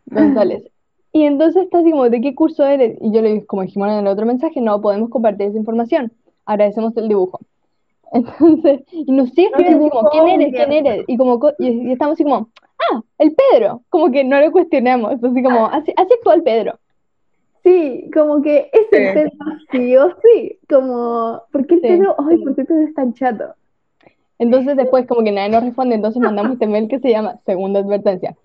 [0.06, 0.64] González.
[1.12, 2.98] Y entonces está así como, ¿de qué curso eres?
[3.00, 6.10] Y yo le dije, como dijimos en el otro mensaje, no podemos compartir esa información.
[6.44, 7.38] Agradecemos el dibujo.
[8.12, 10.52] Entonces, y nos sigue Nos escribiendo así como, ¿quién eres?
[10.54, 11.04] ¿Quién eres?
[11.06, 12.48] Y como, co- y, y estamos así como,
[12.90, 13.82] ah, el Pedro.
[13.90, 15.12] Como que no lo cuestionamos.
[15.22, 16.78] Así como, así, así actúa el Pedro.
[17.62, 19.14] Sí, como que es el Sí.
[19.14, 19.30] Pedro
[19.72, 20.58] sí o sí.
[20.68, 21.86] Como, ¿por qué el Sí.
[21.88, 22.14] Pedro?
[22.28, 23.54] Ay, ¿por qué el Pedro es tan chato?
[24.38, 27.80] Entonces después como que nadie nos responde, entonces mandamos este mail que se llama Segunda
[27.80, 28.36] Advertencia.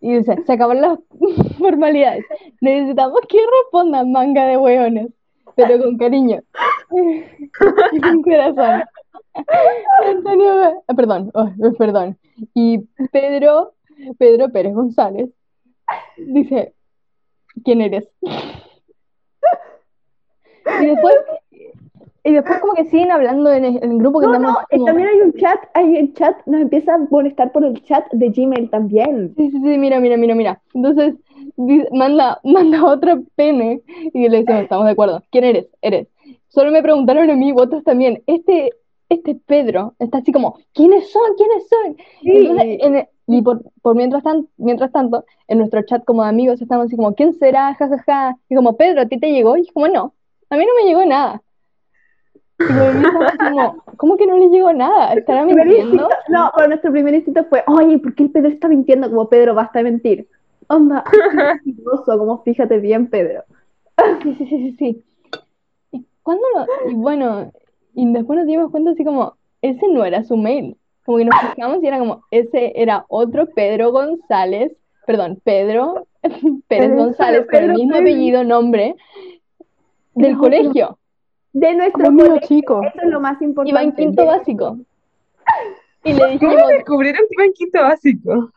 [0.00, 0.98] Y dice, se acaban las
[1.58, 2.24] formalidades.
[2.60, 5.08] Necesitamos que respondan manga de hueones,
[5.54, 6.40] pero con cariño.
[7.92, 8.84] Y con corazón.
[10.06, 12.18] Antonio, ah, perdón, oh, perdón.
[12.54, 12.78] Y
[13.10, 13.74] Pedro,
[14.18, 15.30] Pedro Pérez González
[16.16, 16.74] dice,
[17.64, 18.08] ¿quién eres?
[20.80, 21.14] Y después,
[22.26, 24.66] y después como que siguen hablando en el, en el grupo que No, estamos no,
[24.70, 28.04] como- también hay un chat, hay el chat, nos empieza a molestar por el chat
[28.12, 29.32] de Gmail también.
[29.36, 30.60] Sí, sí, sí, mira, mira, mira, mira.
[30.74, 31.14] Entonces,
[31.92, 33.80] manda, manda otro pene
[34.12, 35.22] y le decimos, estamos de acuerdo.
[35.30, 35.66] ¿Quién eres?
[35.82, 36.08] Eres.
[36.48, 38.22] Solo me preguntaron a mí, otros también.
[38.26, 38.70] Este,
[39.08, 41.34] este Pedro está así como, ¿quiénes son?
[41.36, 41.96] ¿Quiénes son?
[42.22, 42.30] Sí.
[42.36, 46.28] Entonces, en el- y por, por mientras, tan, mientras tanto, en nuestro chat como de
[46.28, 47.74] amigos estamos así como, ¿quién será?
[47.74, 48.36] Ja, ja, ja.
[48.48, 49.56] Y como, Pedro, ¿a ti te llegó?
[49.56, 50.14] Y como, no,
[50.50, 51.42] a mí no me llegó nada.
[52.58, 55.12] Y así como, ¿cómo que no le llegó nada?
[55.14, 56.08] ¿Estará mintiendo?
[56.28, 59.08] no, pero nuestro primer instinto fue, oye, ¿por qué el Pedro está mintiendo?
[59.10, 60.28] Como Pedro, basta de mentir.
[60.68, 61.04] Onda,
[62.06, 63.44] como fíjate bien, Pedro.
[64.22, 65.04] Sí, sí, sí, sí, sí.
[65.92, 67.50] ¿Y cuándo lo- Y bueno,
[67.94, 70.76] y después nos dimos cuenta así como, ese no era su mail.
[71.04, 74.72] Como que nos fijamos y era como, ese era otro Pedro González,
[75.06, 76.06] perdón, Pedro
[76.68, 78.96] Pérez González, con el mismo apellido, nombre,
[80.14, 80.98] del colegio.
[81.52, 82.82] De nuestro niño chico.
[82.82, 83.70] eso es lo más importante.
[83.70, 84.78] Iba en quinto de- básico.
[86.04, 88.50] Y le ¿Cómo descubrieron que iba en quinto básico?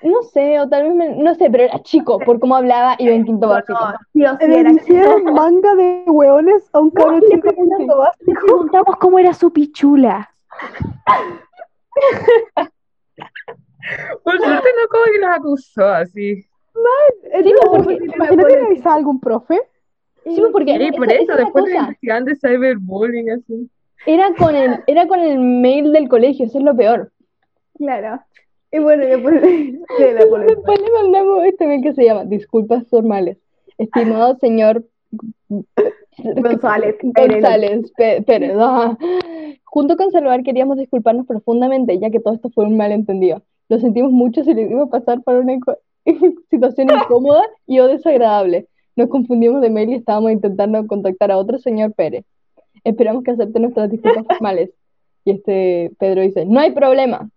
[0.00, 3.12] no sé, o tal vez, me- no sé, pero era chico, por cómo hablaba, iba
[3.12, 3.76] en quinto básico.
[3.80, 7.34] No, sí o sí Le era dijeron manga de hueones a un cabrón y le
[7.34, 8.32] chico en quinto Le básico.
[8.46, 10.30] preguntamos cómo era su pichula.
[14.22, 16.42] Por suerte no como que nos acusó así.
[16.42, 19.60] Sí, porque- Imagínate que avisaba a algún profe.
[20.34, 21.64] Sí, porque Sí, por esa eso, después
[22.24, 23.68] de cyberbullying así.
[24.06, 27.10] Era con el, era con el mail del colegio, eso es lo peor.
[27.76, 28.20] Claro.
[28.70, 30.44] Y bueno, después de la.
[30.46, 33.38] Después le mandamos este mail que se llama Disculpas formales.
[33.78, 34.84] Estimado señor
[36.18, 37.32] González, Pérez.
[37.42, 38.56] González Pe- Pérez.
[38.56, 38.96] ajá.
[39.64, 43.42] Junto con Salvar queríamos disculparnos profundamente, ya que todo esto fue un malentendido.
[43.68, 45.54] Lo sentimos mucho si le dimos pasar por una
[46.50, 48.66] situación incómoda y o desagradable.
[48.98, 52.24] Nos confundimos de mail y estábamos intentando contactar a otro señor Pérez.
[52.82, 54.70] Esperamos que acepte nuestras disculpas formales.
[55.24, 57.30] Y este Pedro dice, no hay problema.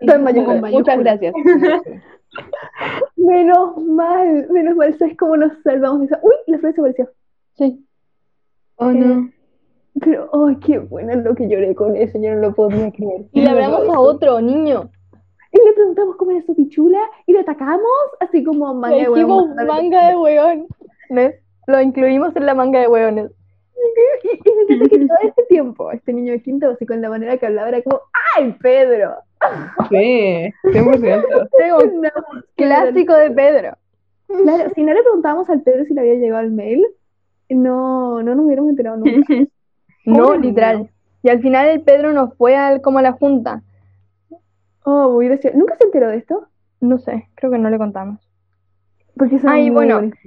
[0.00, 0.60] Mayúscula.
[0.60, 1.34] Muchas muchas gracias.
[3.16, 6.08] Menos mal, menos mal, ¿sabes cómo nos salvamos?
[6.22, 7.08] Uy, la frase apareció.
[7.54, 7.84] Sí.
[8.76, 9.28] Oh, no.
[10.00, 13.26] Pero, ay, qué bueno lo que lloré con eso, yo no lo podía creer.
[13.32, 14.90] Y le hablamos a otro niño.
[15.52, 17.82] Y le preguntamos cómo era su pichula y lo atacamos,
[18.20, 20.66] así como manga de mandándole- manga de hueón.
[21.10, 21.36] ¿Ves?
[21.66, 23.30] Lo incluimos en la manga de hueones.
[24.22, 27.08] Y, y me encanta que todo este tiempo, este niño de quinto básico, en la
[27.10, 28.00] manera que hablaba, era como,
[28.36, 29.16] ¡ay, Pedro!
[29.88, 31.48] Sí, 100%.
[32.02, 32.10] No,
[32.56, 33.76] Clásico de Pedro.
[34.28, 36.86] Claro, si no le preguntábamos al Pedro si le había llegado el mail,
[37.48, 39.34] no, no nos hubiéramos enterado nunca.
[40.06, 40.88] No, literal.
[41.22, 43.62] Y al final el Pedro nos fue al, como a la junta.
[44.82, 45.56] Oh, muy gracioso.
[45.58, 46.48] ¿Nunca se enteró de esto?
[46.80, 48.18] No sé, creo que no le contamos.
[49.14, 49.96] Porque son Ay, muy bueno.
[49.96, 50.18] bonitos.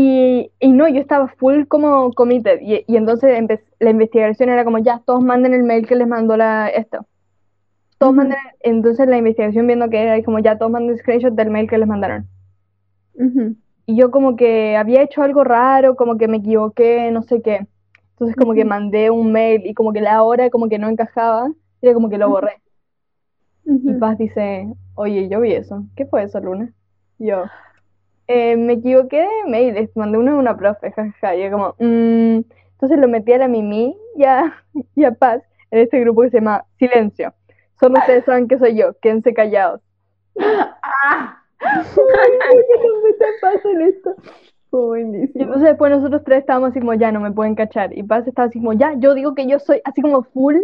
[0.00, 2.60] Y, y no, yo estaba full como committed.
[2.62, 3.44] Y, y entonces
[3.80, 7.04] la investigación era como, ya, todos manden el mail que les mandó la, esto.
[7.98, 11.68] Todos manden, entonces la investigación viendo que era como, ya, todos manden screenshot del mail
[11.68, 12.28] que les mandaron.
[13.86, 17.66] Y yo como que había hecho algo raro, como que me equivoqué, no sé qué.
[18.10, 21.48] Entonces como que mandé un mail y como que la hora como que no encajaba,
[21.80, 22.62] y era como que lo borré.
[23.64, 23.94] Y.
[23.94, 25.82] Paz dice, oye, yo vi eso.
[25.96, 26.72] ¿Qué fue eso, Luna?
[27.18, 27.46] Y Yo,
[28.28, 31.34] "Eh, me equivoqué de mail, les mandé uno a una profe, jajaja.
[31.36, 32.40] Y yo como, "Mm".
[32.72, 34.54] Entonces lo metí a la Mimi y a,
[34.94, 37.34] y a Paz en este grupo que se llama Silencio.
[37.80, 39.80] Solo ustedes saben que soy yo, quédense callados.
[40.40, 41.42] ¡Ah!
[41.60, 41.66] ¿Qué
[43.88, 44.14] esto?
[44.70, 47.96] Fue Y entonces después nosotros tres estábamos así como, ya, no me pueden cachar.
[47.96, 50.56] Y Paz estaba así como, ya, yo digo que yo soy así como full.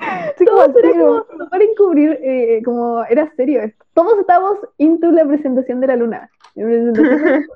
[0.00, 1.26] Así como al era tiro.
[1.30, 3.84] como para encubrir, eh, como era serio esto.
[3.94, 6.30] Todos estábamos into la presentación de la luna.
[6.54, 7.48] La presentación de la luna,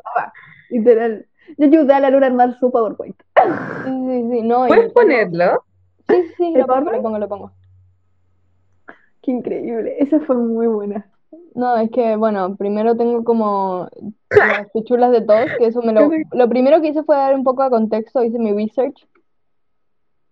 [0.71, 1.27] literal.
[1.59, 3.17] Yo ayudé a la luna a armar su PowerPoint.
[3.37, 4.67] Sí, sí, sí, no.
[4.67, 5.65] ¿Puedes ponerlo?
[6.09, 7.53] Sí, sí, sí, ¿El lo pongo, lo pongo, lo pongo.
[9.23, 9.97] Qué increíble.
[9.99, 11.11] Esa fue muy buena.
[11.55, 13.89] No, es que, bueno, primero tengo como
[14.31, 16.09] las fichulas de todos, que eso me lo...
[16.33, 19.07] Lo primero que hice fue dar un poco de contexto, hice mi research,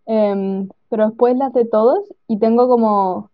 [0.08, 3.30] Em, pero después las de todos y tengo como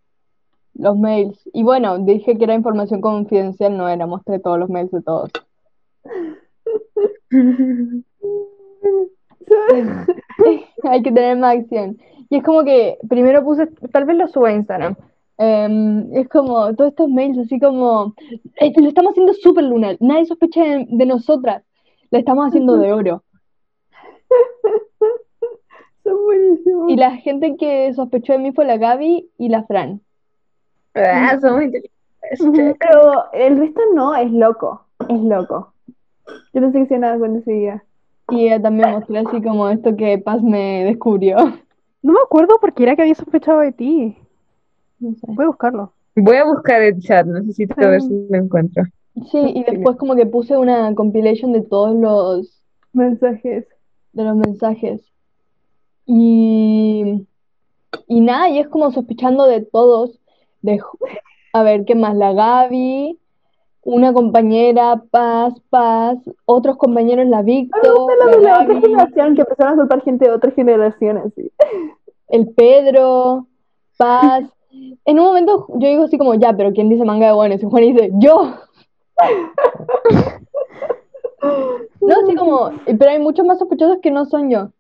[0.75, 1.39] los mails.
[1.53, 5.31] Y bueno, dije que era información confidencial, no era, mostré todos los mails de todos.
[10.85, 11.99] Hay que tener más acción.
[12.31, 14.97] Y es como que primero puse, tal vez lo subo a Instagram.
[15.37, 18.15] Em, es como todos estos mails así como,
[18.61, 21.65] eh, lo estamos haciendo súper lunar, nadie sospecha de, de nosotras,
[22.11, 23.25] la estamos haciendo de oro.
[26.05, 26.91] Son buenísimos.
[26.91, 30.01] Y la gente que sospechó de mí fue la Gaby y la Fran.
[30.95, 31.91] Ah, somos inteligentes.
[32.79, 34.87] Pero el resto no, es loco.
[35.09, 35.73] Es loco.
[36.27, 37.85] Yo pensé que se iban a dar cuenta enseguida.
[38.31, 41.37] Y ella también mostré así como esto que Paz me descubrió.
[42.03, 44.17] No me acuerdo porque era que había sospechado de ti.
[45.01, 45.27] No sé.
[45.27, 45.93] Voy a buscarlo.
[46.17, 48.85] Voy a buscar el chat, necesito ver si lo encuentro.
[49.31, 53.67] Sí, y después como que puse una compilation de todos los Mensajes.
[54.13, 55.01] de los mensajes.
[56.07, 57.27] Y,
[58.07, 60.19] y nada, y es como sospechando de todos.
[60.63, 60.81] De,
[61.53, 62.17] a ver, ¿qué más?
[62.17, 63.19] La Gaby,
[63.83, 69.77] una compañera, Paz, Paz, otros compañeros, la de la la otra generación que empezaron a
[69.77, 71.33] culpar gente de otras generaciones.
[71.35, 71.51] sí.
[72.29, 73.47] el Pedro,
[73.97, 74.45] Paz.
[75.05, 77.63] En un momento yo digo así como, ya, pero ¿quién dice manga de buenos?
[77.63, 78.55] Y Juan dice, yo.
[82.01, 84.71] No, así como, pero hay muchos más sospechosos que no son yo.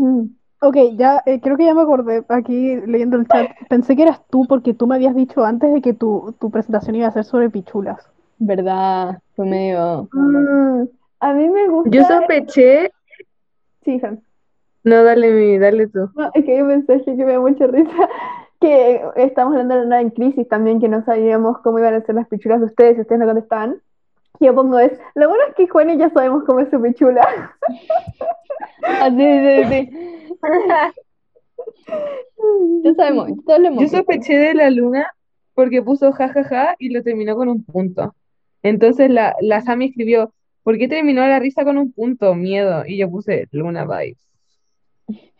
[0.00, 0.24] Mm.
[0.62, 3.50] Ok, ya eh, creo que ya me acordé aquí leyendo el chat.
[3.68, 6.96] Pensé que eras tú porque tú me habías dicho antes de que tu, tu presentación
[6.96, 8.10] iba a ser sobre pichulas.
[8.38, 9.20] ¿Verdad?
[9.36, 10.08] Fue medio...
[10.12, 10.84] Mm,
[11.20, 11.90] A mí me gusta.
[11.90, 12.90] Yo sospeché.
[13.84, 14.22] Sí, Fran.
[14.84, 16.10] No, dale, mi, dale tú.
[16.14, 18.08] No, es que hay un mensaje que me da mucha risa.
[18.60, 22.14] Que estamos hablando de una en crisis también, que no sabíamos cómo iban a ser
[22.14, 23.80] las pichulas de ustedes, y ustedes no contestaban.
[24.40, 26.80] Y yo pongo es, lo bueno es que Juan y ya sabemos cómo es su
[26.80, 27.20] pichula.
[28.82, 29.90] Ah, sí, sí, sí.
[32.82, 35.06] Ya sabemos, todos lo hemos Yo sospeché de la luna
[35.54, 38.14] porque puso jajaja y lo terminó con un punto.
[38.62, 40.32] Entonces la, la Sami escribió,
[40.62, 42.34] ¿por qué terminó la risa con un punto?
[42.34, 42.84] Miedo.
[42.86, 44.26] Y yo puse luna vibes.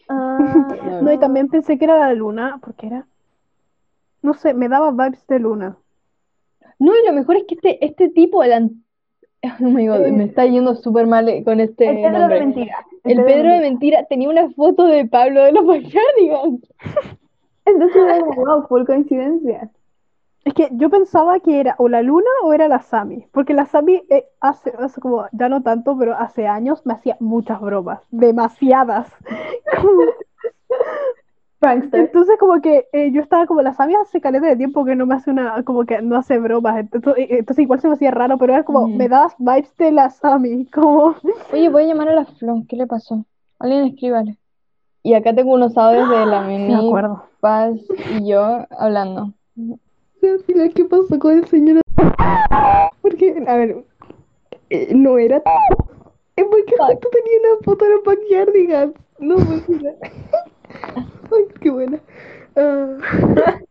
[0.08, 0.68] Ah,
[1.02, 3.06] No, y también pensé que era la luna, porque era.
[4.22, 5.78] No sé, me daba vibes de luna.
[6.78, 8.84] No, y lo mejor es que este, este tipo, el an-
[9.60, 12.40] oh my God, me está yendo súper mal eh, con este el Pedro de nombre.
[12.40, 12.86] mentira.
[13.04, 16.60] El Pedro de mentira tenía una foto de Pablo de los Backyardigans.
[17.64, 19.70] Entonces wow, full coincidencia.
[20.44, 23.66] Es que yo pensaba que era o la luna o era la Sami, porque la
[23.66, 28.00] Sami eh, hace, hace como, ya no tanto, pero hace años me hacía muchas bromas,
[28.10, 29.12] demasiadas.
[31.60, 32.00] Prankster.
[32.00, 35.04] Entonces como que eh, yo estaba como, la Sami hace caleta de tiempo que no
[35.04, 38.10] me hace una, como que no hace bromas, entonces, eh, entonces igual se me hacía
[38.10, 41.14] raro, pero era como, me das vibes de la Sami, como...
[41.52, 43.24] Oye, voy a llamar a la Flo, ¿qué le pasó?
[43.58, 44.38] Alguien escríbale.
[45.02, 47.24] Y acá tengo unos audios de la Sí, me acuerdo.
[47.40, 47.78] Paz
[48.18, 49.32] y yo hablando.
[50.20, 51.82] ¿qué pasó con el señor?
[53.02, 53.84] Porque, a ver,
[54.70, 55.42] eh, no era
[56.36, 58.94] Es porque justo tenía una foto de los backyardigans.
[59.18, 59.92] No, pues mira.
[61.32, 62.00] Ay, qué buena.
[62.56, 62.96] Ah,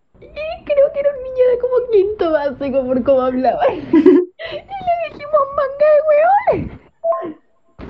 [0.66, 3.64] Creo que era un niño de como quinto básico por cómo hablaba.
[3.74, 6.80] y le dijimos manga de huevones.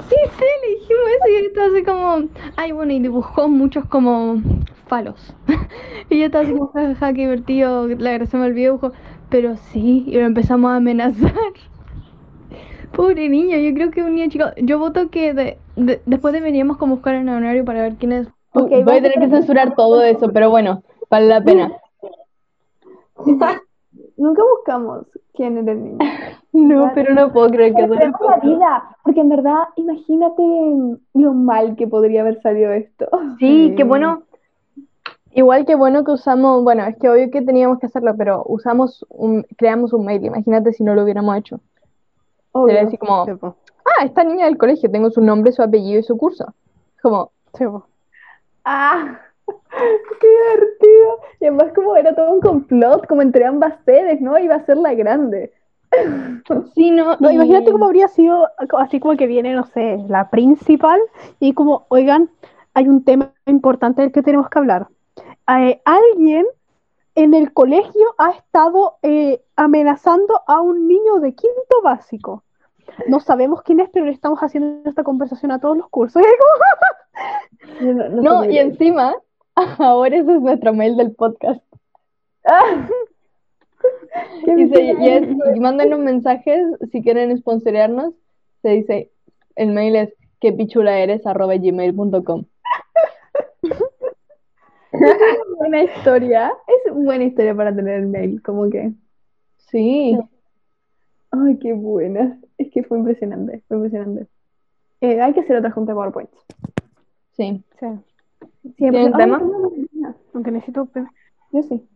[0.09, 3.86] Sí, sí, le dijimos eso y él estaba así como, ay, bueno, y dibujó muchos
[3.86, 4.41] como
[4.88, 5.36] falos.
[6.09, 8.91] y yo estaba así como, jajaja, qué divertido, se me olvidó dibujo.
[9.30, 11.34] Pero sí, y lo empezamos a amenazar.
[12.95, 14.45] Pobre niño, yo creo que un niño chico.
[14.57, 18.11] Yo voto que de- de- después deberíamos como buscar en el horario para ver quién
[18.13, 18.28] es.
[18.54, 21.72] Voy a tener que censurar todo eso, pero bueno, vale la pena.
[24.18, 25.97] Nunca buscamos quién era el niño.
[26.52, 30.41] No, pero no puedo creer que eso la vida, porque en verdad, imagínate
[31.14, 33.08] lo mal que podría haber salido esto.
[33.39, 33.76] Sí, Sí.
[33.78, 34.24] qué bueno.
[35.32, 39.06] Igual que bueno que usamos, bueno, es que obvio que teníamos que hacerlo, pero usamos
[39.10, 41.60] un, creamos un mail, imagínate si no lo hubiéramos hecho.
[42.52, 42.88] Sería Obvio.
[42.88, 43.26] así como,
[43.86, 46.52] ah, esta niña del colegio, tengo su nombre, su apellido y su curso.
[47.04, 47.86] Como, sí, po.
[48.72, 49.20] ¡Ah!
[50.22, 51.20] ¡Qué divertido!
[51.39, 54.38] Y además como era todo un complot, como entre ambas sedes, ¿no?
[54.38, 55.51] Iba a ser la grande.
[56.76, 58.47] sí, no, No, y- imagínate cómo habría sido
[58.78, 60.99] así como que viene, no sé, la principal
[61.39, 62.30] y como, oigan,
[62.76, 64.88] hay un tema importante del que tenemos que hablar.
[65.47, 66.45] Eh, alguien
[67.15, 72.43] en el colegio ha estado eh, amenazando a un niño de quinto básico.
[73.07, 76.22] No sabemos quién es, pero le estamos haciendo esta conversación a todos los cursos.
[77.80, 79.16] Es No, y encima,
[79.56, 81.62] ahora ese es nuestro mail del podcast.
[82.45, 82.88] ¡Ah!
[84.45, 88.14] ¡Qué Y, se- y es, mándenos mensajes si quieren sponsorearnos.
[88.62, 89.12] Se dice,
[89.56, 92.43] el mail es quepichulaeres arroba gmail.com.
[95.58, 96.52] buena historia.
[96.68, 98.91] Es buena historia para tener el mail, como que.
[99.58, 100.18] Sí,
[101.32, 102.39] Ay, qué buena.
[102.58, 104.28] Es que fue impresionante, fue impresionante.
[105.02, 106.30] Eh, hay que hacer otra junta de PowerPoint.
[107.40, 107.64] Sí.
[108.78, 110.16] sí, una.
[110.34, 110.88] aunque necesito,
[111.52, 111.88] Yo sí,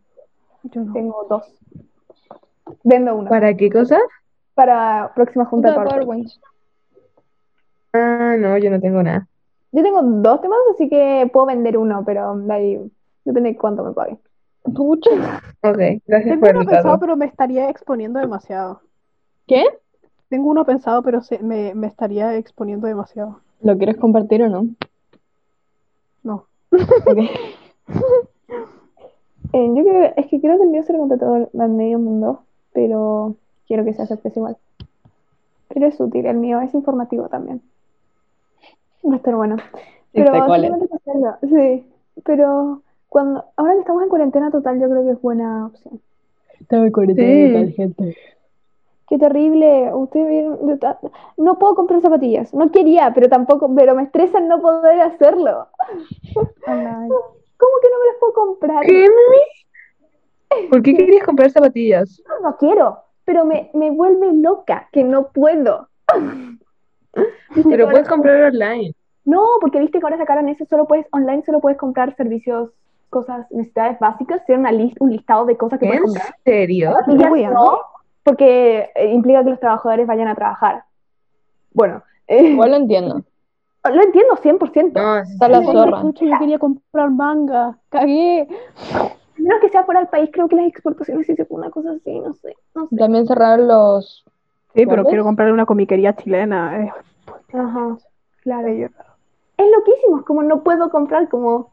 [0.63, 0.93] yo no.
[0.93, 1.45] tengo dos.
[2.83, 3.97] Vendo una ¿Para qué cosa?
[4.55, 6.29] para próxima junta de PowerPoint.
[7.93, 9.27] Ah, no, yo no tengo nada.
[9.71, 12.91] Yo tengo dos temas, así que puedo vender uno, pero de ahí
[13.25, 14.19] depende de cuánto me paguen.
[14.63, 15.09] Pucha.
[15.63, 16.99] Ok, gracias Tengo por uno pensado, dato.
[16.99, 18.81] pero me estaría exponiendo demasiado.
[19.47, 19.65] ¿Qué?
[20.29, 23.39] Tengo uno pensado, pero se- me, me estaría exponiendo demasiado.
[23.61, 24.67] ¿Lo quieres compartir o no?
[29.55, 31.99] Eh, yo creo, es que creo que el mío se lo conté todo al medio
[31.99, 32.39] mundo,
[32.73, 33.35] pero
[33.67, 34.57] quiero que se acepte igual.
[35.67, 37.61] Pero es útil, el mío es informativo también.
[39.07, 39.57] Va a estar bueno.
[40.11, 40.31] Pero
[41.43, 41.85] sí.
[42.25, 45.99] Pero cuando, ahora que estamos en cuarentena total, yo creo que es buena opción.
[46.59, 46.91] Estaba Sí.
[46.91, 48.17] cuarentena total, gente.
[49.07, 49.93] Qué terrible.
[49.93, 50.79] Ustedes vieron,
[51.37, 52.53] no puedo comprar zapatillas.
[52.53, 55.67] No quería, pero tampoco, pero me estresa no poder hacerlo.
[56.65, 58.85] ¿Cómo que no me las puedo comprar?
[58.85, 60.67] ¿Qué, mami?
[60.69, 62.21] ¿Por qué querías comprar zapatillas?
[62.27, 65.87] No, no quiero, pero me, me vuelve loca que no puedo.
[67.15, 68.93] ¿Viste que Pero puedes comprar online.
[69.25, 72.71] No, porque viste que ahora sacaron eso, solo puedes, online solo puedes comprar servicios,
[73.09, 76.35] cosas, necesidades básicas, tienen una lis- un listado de cosas que puedes ¿En comprar.
[76.43, 76.91] serio?
[76.91, 77.79] Zapatillas wea, no,
[78.23, 80.83] porque eh, implica que los trabajadores vayan a trabajar.
[81.73, 83.23] Bueno, eh, Igual lo entiendo.
[83.83, 84.93] lo entiendo 100%.
[84.93, 86.01] No, Está la zorra.
[86.03, 87.77] yo quería comprar manga.
[87.89, 88.47] Cagué.
[89.37, 91.91] Menos que sea fuera del país, creo que las exportaciones sí se fue una cosa
[91.91, 92.95] así, no sé, no sé.
[92.95, 94.23] También cerraron los.
[94.75, 96.83] Sí, pero quiero comprarle una comiquería chilena.
[96.83, 96.91] eh.
[97.53, 97.97] Ajá,
[98.41, 98.67] claro.
[98.67, 98.89] Bello.
[99.57, 101.71] Es loquísimo, es como no puedo comprar, como,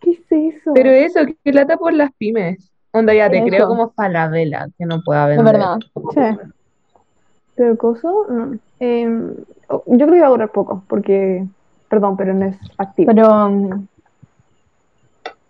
[0.00, 0.72] ¿qué es eso?
[0.74, 2.69] Pero eso, que lata por las pymes.
[2.92, 3.46] Onda, ya te Eso.
[3.46, 5.54] creo como Falabella, que no pueda Es vender.
[5.54, 5.78] verdad.
[6.14, 6.48] Sí.
[7.54, 8.58] Pero el coso, no.
[8.80, 9.34] Em,
[9.68, 11.46] yo creo que va a durar poco, porque,
[11.88, 13.14] perdón, pero no es factible.
[13.14, 13.48] Pero.
[13.48, 13.86] mm,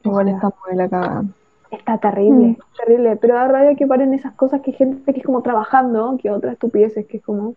[0.05, 1.25] Igual está muy la cagada.
[1.71, 5.43] Está terrible, terrible, pero da rabia que paren esas cosas que gente que es como
[5.43, 7.55] trabajando, que otras estupideces que es como...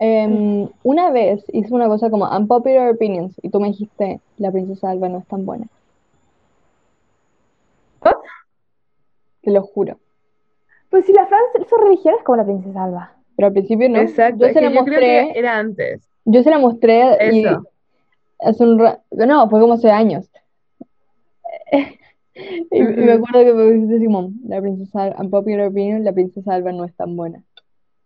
[0.00, 4.90] Em, una vez hice una cosa como unpopular opinions y tú me dijiste la princesa
[4.90, 5.66] Alba no es tan buena.
[8.02, 8.14] ¿What?
[9.42, 9.98] Te lo juro.
[10.90, 13.12] Pues si la Francia son religiones como la princesa Alba.
[13.36, 13.98] Pero al principio no.
[13.98, 16.08] Exacto, Yo se la yo creo mostré, que era antes.
[16.24, 17.44] yo se la mostré y
[18.40, 20.30] hace un rato, no, fue como hace años.
[22.70, 26.84] Y, me acuerdo que me dijiste Simón, la princesa, unpopular opinion, la princesa Alba no
[26.84, 27.42] es tan buena.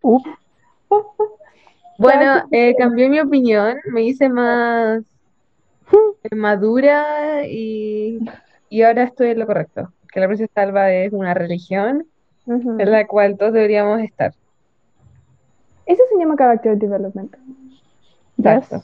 [2.03, 5.05] Bueno, eh, cambié mi opinión, me hice más
[6.35, 8.19] madura y,
[8.69, 9.93] y ahora estoy en lo correcto.
[10.13, 12.05] Que la princesa Alba es una religión
[12.47, 14.35] en la cual todos deberíamos estar.
[15.87, 17.37] Eso se llama character development,
[18.37, 18.83] Exacto.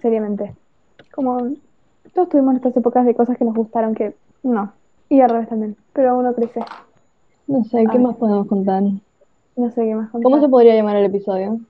[0.00, 0.54] seriamente.
[1.14, 1.52] Como
[2.12, 4.72] todos tuvimos nuestras épocas de cosas que nos gustaron que no.
[5.08, 6.60] Y al revés también, pero uno crece.
[7.46, 7.98] No sé, ¿qué Ay.
[7.98, 8.82] más podemos contar?
[9.56, 10.24] No sé qué más contar.
[10.30, 11.60] ¿Cómo se podría llamar el episodio?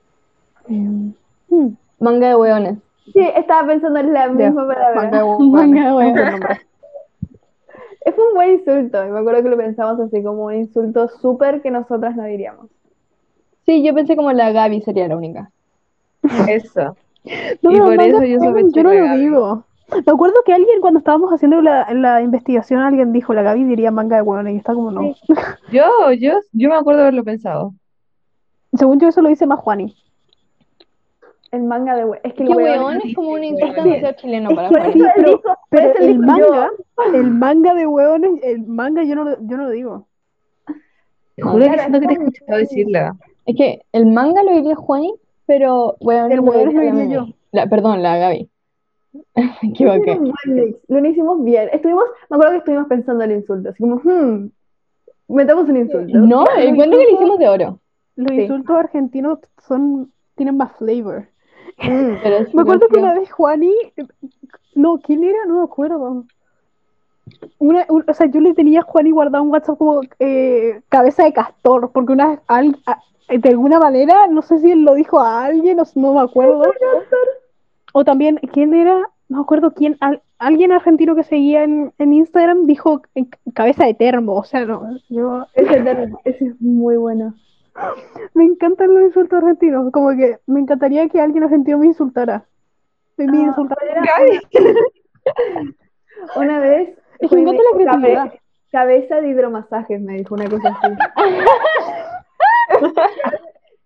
[0.67, 1.67] Hmm,
[1.99, 2.77] Manga de hueones.
[3.13, 4.95] Sí, estaba pensando en la misma palabra.
[4.95, 6.23] manga de Manga de hueones.
[6.33, 6.59] hueones.
[8.15, 11.61] Fue un buen insulto, y me acuerdo que lo pensamos así como un insulto súper
[11.61, 12.67] que nosotras no diríamos.
[13.65, 15.51] Sí, yo pensé como la Gaby sería la única.
[16.47, 16.95] Eso.
[17.61, 19.19] No, Y por manga eso yo sospeché yo no lo Gaby.
[19.19, 19.63] digo.
[19.91, 23.91] Me acuerdo que alguien cuando estábamos haciendo la, la investigación, alguien dijo, la Gaby diría
[23.91, 25.01] manga de hueones, y está como no.
[25.73, 25.83] Yo,
[26.17, 27.73] yo, yo me acuerdo haberlo pensado.
[28.73, 29.93] Según yo eso lo dice más Juani.
[31.57, 33.89] El manga de we- Es que el ¿Qué weón- es como un insulto sí.
[33.89, 34.93] demasiado chileno para Es que Juani.
[34.93, 36.69] sí, pero, eso el manga,
[37.13, 40.07] el manga de hueones, el manga yo no lo, yo no lo digo.
[41.35, 43.15] Te juro que siento que te he escuchado decirla.
[43.45, 45.13] Es que el manga lo diría Juani,
[45.45, 47.35] pero hueones El lo hueones lo diría Mimi.
[47.51, 48.49] La- perdón, la Gaby.
[49.35, 50.19] Me equivoqué.
[50.87, 51.69] Lo hicimos bien.
[51.71, 54.49] Estuvimos, me acuerdo que estuvimos pensando en insultos, así como, hmm,
[55.29, 56.17] metamos un insulto.
[56.17, 57.79] No, encuentro que le hicimos de oro.
[58.15, 58.41] Los Sí.
[58.41, 61.27] insultos argentinos son, tienen más flavor.
[62.23, 63.73] Pero Me acuerdo que una vez Juani,
[64.75, 65.45] no, ¿quién era?
[65.47, 66.25] No me acuerdo.
[67.59, 71.23] Una, un- o sea, yo le tenía a Juani guardado un WhatsApp como eh, cabeza
[71.25, 74.93] de castor, porque una vez al- a- de alguna manera, no sé si él lo
[74.93, 76.61] dijo a alguien, o s- no me acuerdo.
[77.93, 78.99] O también, ¿quién era?
[79.29, 83.85] No me acuerdo quién, al- alguien argentino que seguía en, en Instagram dijo eh, cabeza
[83.85, 87.33] de termo, o sea, no, yo Ese, termo, ese es muy bueno.
[88.33, 92.45] Me encantan los insultos argentinos, como que me encantaría que alguien argentino me insultara.
[93.17, 93.81] Me, me Ah, insultara.
[96.35, 96.89] Una vez.
[97.19, 98.23] Es que me encanta la mi- creatividad.
[98.25, 100.93] cabe- cabeza de hidromasajes, me dijo una cosa así.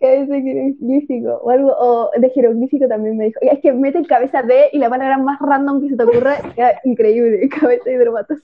[0.01, 3.39] Cabeza de jeroglífico o algo, o de jeroglífico también me dijo.
[3.41, 6.81] Es que mete cabeza de y la palabra más random que se te ocurra, queda
[6.85, 7.47] increíble.
[7.49, 8.43] Cabeza de hidromasajes.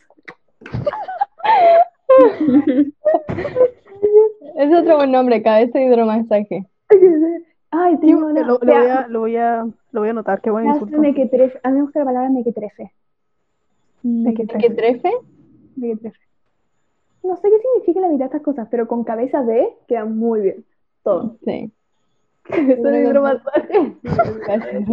[4.68, 6.65] Es otro buen nombre, cabeza de hidromasaje.
[7.72, 8.41] Ay, tengo lo, una.
[8.43, 10.97] lo voy a, lo, voy a, lo voy a anotar, qué buen insulto.
[10.97, 11.59] mequetrefe.
[11.63, 12.91] A mí me gusta la palabra mequetrefe.
[14.03, 15.11] Mequetrefe.
[15.76, 16.20] Mequetrefe.
[17.24, 20.41] No sé qué significa la mitad de estas cosas, pero con cabeza de queda muy
[20.41, 20.65] bien.
[21.03, 21.36] Todo.
[21.45, 21.72] Sí.
[22.43, 23.95] Cabeza de hidromasaje.
[24.45, 24.86] Cabeza de.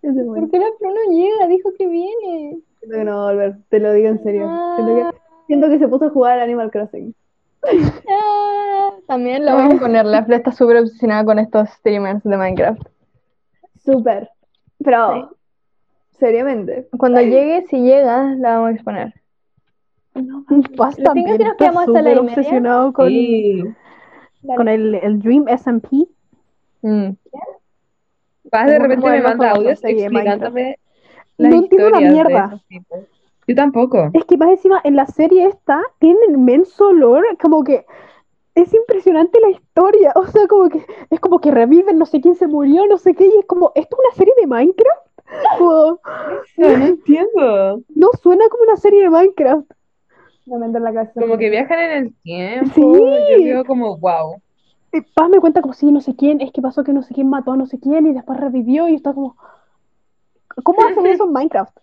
[0.00, 1.48] ¿Por qué la Pro no llega?
[1.48, 2.60] Dijo que viene.
[2.78, 4.48] Siento que no va a volver, te lo digo en serio.
[4.76, 7.14] Siento que, siento que se puso a jugar al Animal Crossing.
[9.06, 10.06] También lo voy a poner.
[10.06, 12.82] La Fle está súper obsesionada con estos streamers de Minecraft.
[13.84, 14.30] Súper.
[14.84, 15.36] Pero
[16.18, 16.88] Seriamente.
[16.98, 19.14] Cuando llegue, si llega, la vamos a exponer.
[20.76, 23.64] Vas Lo tengo que nos quedamos hasta la obsesionado con, Sí.
[24.56, 26.08] con el, el Dream SMP.
[26.82, 27.10] Mm.
[28.50, 30.78] Paz de repente me manda audios explicándome
[31.36, 32.60] No entiendo una historias de mierda.
[32.70, 33.08] esos.
[33.48, 34.10] Yo tampoco.
[34.12, 37.86] Es que más encima en la serie esta tienen inmenso olor, como que
[38.54, 42.34] es impresionante la historia, o sea, como que es como que reviven, no sé quién
[42.34, 45.08] se murió, no sé qué, y es como, ¿esto es una serie de Minecraft?
[45.58, 46.00] Como,
[46.56, 47.82] No entiendo.
[47.94, 49.70] no suena como una serie de Minecraft.
[50.46, 51.12] No me entra en la.
[51.12, 52.70] Como que viajan en el tiempo.
[52.74, 52.80] Sí.
[53.32, 54.40] Yo digo como, wow.
[54.90, 57.12] Y Paz me cuenta como, sí, no sé quién, es que pasó que no sé
[57.12, 59.36] quién mató a no sé quién y después revivió y está como,
[60.64, 61.76] ¿cómo hacen eso en Minecraft?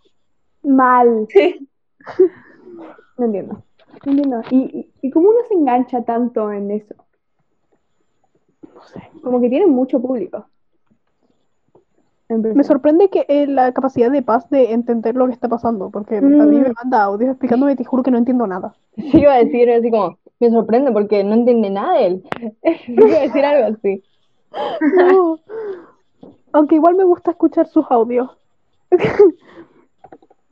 [0.66, 1.28] Mal.
[1.30, 1.68] Sí.
[3.18, 3.64] No entiendo.
[4.06, 4.42] No entiendo.
[4.52, 6.94] ¿Y, y, y cómo uno se engancha tanto en eso?
[8.76, 9.02] No sé.
[9.24, 10.46] Como que tienen mucho público.
[12.28, 16.18] Me sorprende que eh, la capacidad de Paz de entender lo que está pasando, porque
[16.18, 16.28] a mí
[16.60, 16.74] me Mm.
[16.76, 18.76] manda audios explicándome y te juro que no entiendo nada.
[18.98, 22.24] Sí, iba a decir así como, me sorprende porque no entiende nada de él.
[22.88, 24.04] iba a decir algo así.
[24.98, 25.40] No.
[26.52, 28.30] Aunque igual me gusta escuchar sus audios.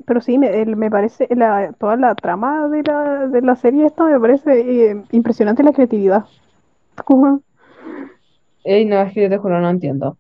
[0.05, 4.05] Pero sí, me, me parece, la, toda la trama de la, de la serie esta
[4.05, 6.25] me parece eh, impresionante la creatividad.
[8.63, 10.17] Ey, no, es que yo te juro, no entiendo.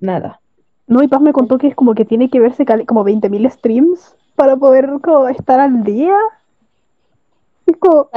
[0.00, 0.40] Nada.
[0.86, 4.16] No, y Paz me contó que es como que tiene que verse como 20.000 streams
[4.34, 6.16] para poder como estar al día.
[7.66, 8.08] Es como.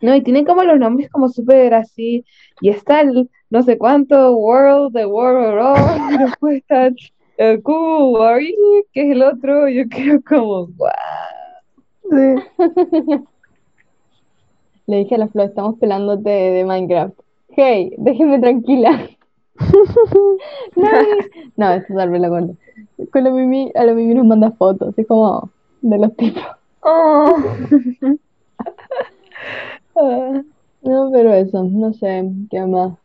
[0.00, 2.24] No, y tienen como los nombres como súper así.
[2.60, 6.90] Y está el no sé cuánto World, the World, oh, y después está
[7.38, 9.68] el Warrior, que es el otro.
[9.68, 10.88] Yo creo como, wow.
[12.10, 13.24] Sí.
[14.86, 17.18] Le dije a la Flo, estamos pelándote de, de Minecraft.
[17.50, 19.08] Hey, déjenme tranquila.
[20.76, 20.88] no,
[21.56, 22.56] no, eso tal vez la corto.
[23.12, 25.50] Con la Mimi, a la Mimi nos manda fotos, es como
[25.82, 26.42] de los tipos.
[26.82, 27.36] Oh.
[29.96, 30.42] Ah,
[30.82, 32.96] No, pero eso, no sé, qué más.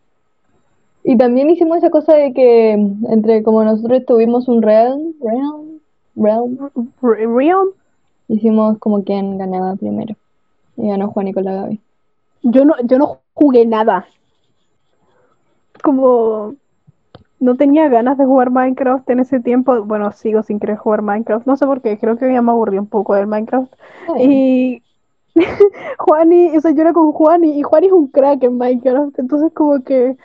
[1.03, 5.79] Y también hicimos esa cosa de que entre como nosotros tuvimos un realm, realm,
[6.15, 6.57] realm,
[7.01, 7.67] Re- Real.
[8.29, 10.15] hicimos como quien ganaba primero.
[10.77, 11.79] Y ganó Juan y con la Gaby.
[12.43, 14.05] Yo no, yo no jugué nada.
[15.83, 16.55] Como
[17.39, 19.83] no tenía ganas de jugar Minecraft en ese tiempo.
[19.83, 21.45] Bueno, sigo sin querer jugar Minecraft.
[21.45, 23.71] No sé por qué, creo que ya me aburrí un poco del Minecraft.
[24.19, 24.81] Y
[25.99, 29.19] Juani, o sea, yo era con Juani y Juani es un crack en Minecraft.
[29.19, 30.15] Entonces como que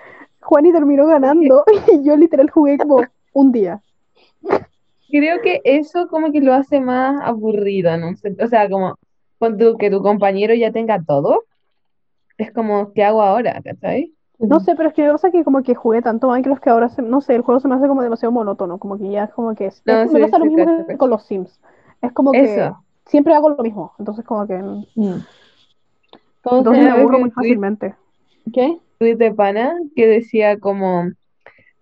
[0.49, 3.03] Juani terminó ganando y yo literal jugué como
[3.35, 3.83] un día.
[5.11, 8.13] Creo que eso como que lo hace más aburrido, ¿no?
[8.43, 8.97] O sea, como
[9.39, 11.45] con tu- que tu compañero ya tenga todo.
[12.39, 13.61] Es como, ¿qué hago ahora?
[13.63, 14.15] ¿Cachai?
[14.39, 16.89] No sé, pero es que me pasa que como que jugué tanto Minecraft que ahora,
[16.89, 19.31] se- no sé, el juego se me hace como demasiado monótono, como que ya es
[19.35, 19.67] como que...
[19.67, 20.99] es- No, es- sí, me pasa lo mismo cacho, que cacho.
[20.99, 21.61] con los Sims.
[22.01, 22.85] Es como que Eso.
[23.05, 24.57] siempre hago lo mismo, entonces como que...
[24.57, 25.15] Mm.
[26.43, 27.95] ¿Cómo se Entonces me aburro muy fácilmente.
[28.53, 28.79] ¿Qué?
[28.99, 31.11] Tweet de pana que decía como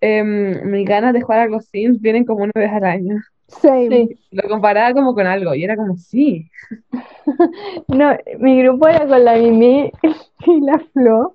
[0.01, 3.17] em, mis ganas de jugar a los Sims vienen como una vez al año.
[3.49, 4.19] Sí.
[4.33, 6.51] Lo comparaba como con algo y era como, sí.
[7.89, 9.91] No, mi grupo era con la Mimi
[10.47, 11.35] y la Flo.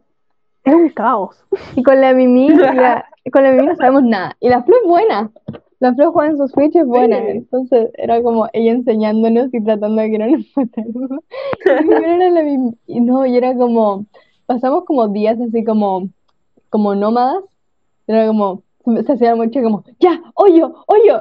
[0.63, 1.43] Es un caos.
[1.75, 4.36] Y con la Mimi, y la- con la Mimi no sabemos nada.
[4.39, 5.32] Y la Flo es buena.
[5.79, 7.17] La Flo juega en su Switch es buena.
[7.17, 7.23] Sí.
[7.29, 10.45] Entonces era como ella enseñándonos y tratando de que no nos
[12.45, 12.77] Mimi.
[12.88, 14.05] Y no, y era como,
[14.52, 16.10] pasamos como días así como,
[16.70, 17.43] como nómadas.
[18.08, 18.64] Era como,
[19.06, 21.20] se hacía mucho como, ya, hoyo, hoyo.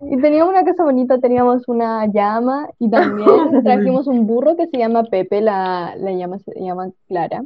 [0.00, 3.28] Y teníamos una casa bonita, teníamos una llama y también
[3.64, 7.42] trajimos un burro que se llama Pepe, la, la llama se llama Clara.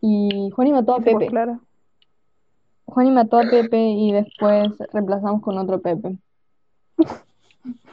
[0.00, 1.26] Y Juani mató a Pepe.
[1.26, 1.58] Clara.
[2.86, 6.16] Juani mató a Pepe y después reemplazamos con otro Pepe.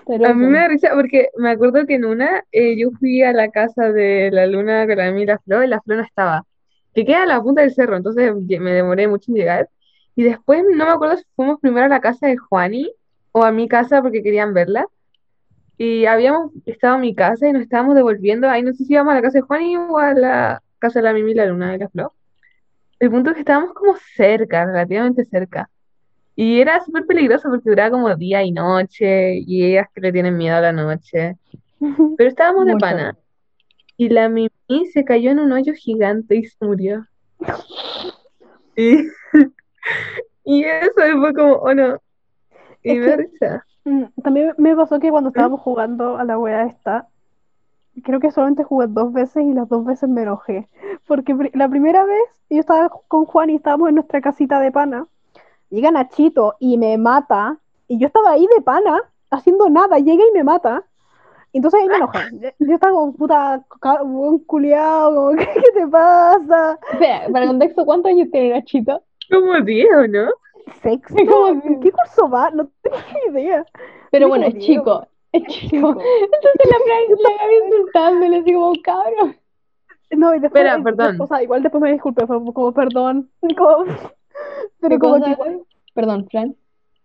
[0.08, 3.24] Pero A mí me da risa porque me acuerdo que en una eh, yo fui
[3.24, 5.96] a la casa de la luna con la mí y la Flo y la Flo
[5.98, 6.46] no estaba.
[6.96, 9.70] Que queda a la punta del cerro, entonces me demoré mucho en llegar.
[10.16, 12.92] Y después no me acuerdo si fuimos primero a la casa de Juani
[13.34, 14.86] o a mi casa porque querían verla.
[15.78, 18.50] Y habíamos estado en mi casa y nos estábamos devolviendo.
[18.50, 21.04] Ahí no sé si íbamos a la casa de Juani o a la casa de
[21.04, 22.14] la Mimi, la luna y la Flo.
[23.00, 25.70] El punto es que estábamos como cerca, relativamente cerca.
[26.40, 30.38] Y era súper peligroso porque duraba como día y noche, y ellas que le tienen
[30.38, 31.36] miedo a la noche.
[32.18, 33.18] Pero estábamos de pana.
[33.98, 34.52] Y la Mimi
[34.94, 37.06] se cayó en un hoyo gigante y se murió.
[38.80, 39.08] Y,
[40.44, 41.98] y eso fue como, oh no.
[42.84, 43.66] Y Es me que- risa.
[43.86, 47.08] Mm, También me pasó que cuando estábamos jugando a la wea esta,
[48.04, 50.68] creo que solamente jugué dos veces y las dos veces me enojé.
[51.08, 52.22] Porque la primera vez
[52.52, 55.08] yo estaba con Juan y estábamos en nuestra casita de pana
[55.70, 57.58] llega Nachito y me mata,
[57.88, 59.02] y yo estaba ahí de pana,
[59.32, 60.84] haciendo nada, llega y me mata.
[61.54, 62.20] Entonces ahí me enojé.
[62.60, 63.64] Yo estaba como, puta,
[64.46, 66.78] culiao, como, ¿qué, qué te pasa?
[66.92, 69.02] Espera, para contexto, ¿cuántos años tiene Nachito?
[69.32, 70.30] Como 10, ¿o no?
[70.84, 71.16] ¿Sexto?
[71.16, 72.52] Como que- ¿En qué curso va?
[72.52, 72.98] No tengo
[73.32, 73.66] ni idea.
[74.12, 75.08] Pero bueno, es 10, chico.
[75.32, 75.70] Es chico.
[75.70, 75.90] chico.
[75.90, 79.38] Entonces la Fran la Gaby insultándole así como cabrón.
[80.12, 81.22] No, y después, Espera, perdón.
[81.22, 83.30] O sea, igual después me disculpé, fue como, perdón.
[83.58, 83.86] Como-
[84.80, 85.62] pero ¿Qué como que igual,
[85.94, 86.56] Perdón, Fran.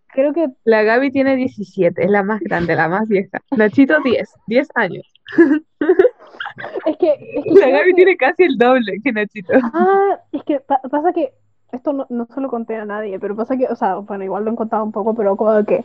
[0.07, 3.39] creo que La Gaby tiene 17, es la más grande, la más vieja.
[3.57, 5.05] Nachito 10, 10 años.
[6.85, 9.53] es que, es que La Gaby que- tiene casi el doble que Nachito.
[9.61, 11.33] Ah, es que pa- pasa que
[11.71, 14.45] esto no, no se lo conté a nadie, pero pasa que, o sea, bueno, igual
[14.45, 15.83] lo he contado un poco, pero como que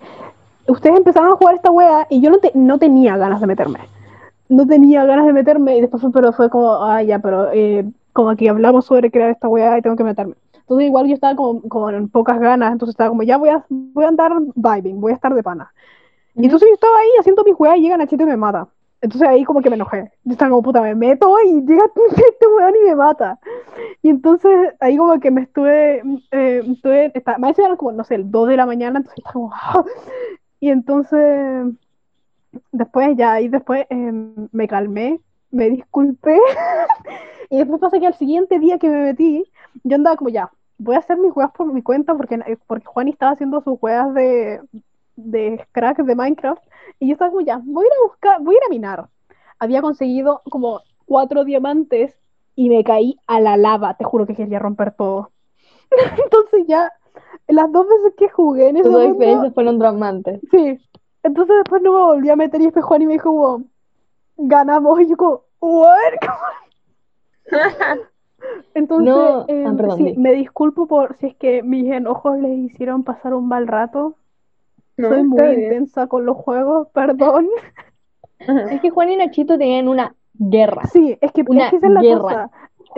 [0.67, 3.79] ustedes empezaron a jugar esta wea y yo no, te- no tenía ganas de meterme.
[4.51, 7.85] No tenía ganas de meterme y después fue, pero fue como, ah, ya, pero eh,
[8.13, 10.35] como que hablamos sobre crear esta wea y tengo que meterme.
[10.69, 14.05] Entonces igual yo estaba como en pocas ganas, entonces estaba como, ya voy a, voy
[14.05, 15.73] a andar vibing, voy a estar de pana.
[16.35, 18.69] Y entonces yo estaba ahí haciendo mi wea y llega Nachito y me mata.
[19.01, 20.13] Entonces ahí como que me enojé.
[20.25, 23.39] Yo estaba como, puta, me meto y llega este weón y me mata.
[24.03, 26.03] Y entonces ahí como que me estuve,
[26.33, 29.33] eh, estuve, está, más eran como, no sé, el 2 de la mañana, entonces estaba
[29.33, 29.85] como, "Ah".
[30.61, 31.65] y entonces
[32.73, 34.13] después ya, ahí después eh,
[34.53, 35.19] me calmé,
[35.51, 36.39] me disculpé,
[37.49, 39.51] y después pasa que al siguiente día que me metí,
[39.83, 43.11] yo andaba como ya, voy a hacer mis juegas por mi cuenta, porque, porque Juani
[43.11, 44.61] estaba haciendo sus juegas de,
[45.17, 46.63] de crack de Minecraft,
[46.99, 49.09] y yo estaba como ya, voy a ir a buscar, voy a ir a minar.
[49.59, 52.17] Había conseguido como cuatro diamantes
[52.55, 55.33] y me caí a la lava, te juro que quería romper todo.
[56.25, 56.93] Entonces ya,
[57.49, 60.41] las dos veces que jugué en ese Tus experiencias fueron traumantes.
[60.51, 60.79] sí.
[61.25, 63.65] Entonces después no me volví a meter y después Juan y me dijo como,
[64.37, 66.15] ganamos, y yo como, what?
[68.75, 73.05] Entonces, No, ah, perdón, sí, me disculpo por si es que mis enojos les hicieron
[73.05, 74.17] pasar un mal rato.
[74.97, 75.63] No, Soy muy bien.
[75.65, 77.49] intensa con los juegos, perdón.
[78.39, 80.83] Es que Juan y Nachito tenían una guerra.
[80.93, 82.21] Sí, es que, Una es que esa es la guerra.
[82.21, 82.51] cosa.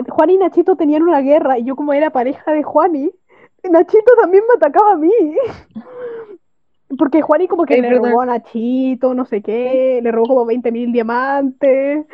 [0.09, 3.11] Juan y Nachito tenían una guerra y yo como era pareja de Juani,
[3.63, 5.11] Nachito también me atacaba a mí.
[6.97, 8.11] Porque Juani como que le perdón.
[8.11, 12.05] robó a Nachito, no sé qué, le robó como 20 mil diamantes.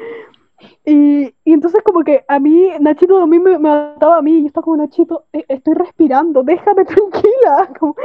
[0.85, 4.41] Y, y entonces como que a mí, Nachito también me, me mataba a mí y
[4.41, 7.69] yo estaba como, Nachito, eh, estoy respirando, déjame tranquila.
[7.79, 7.95] Como-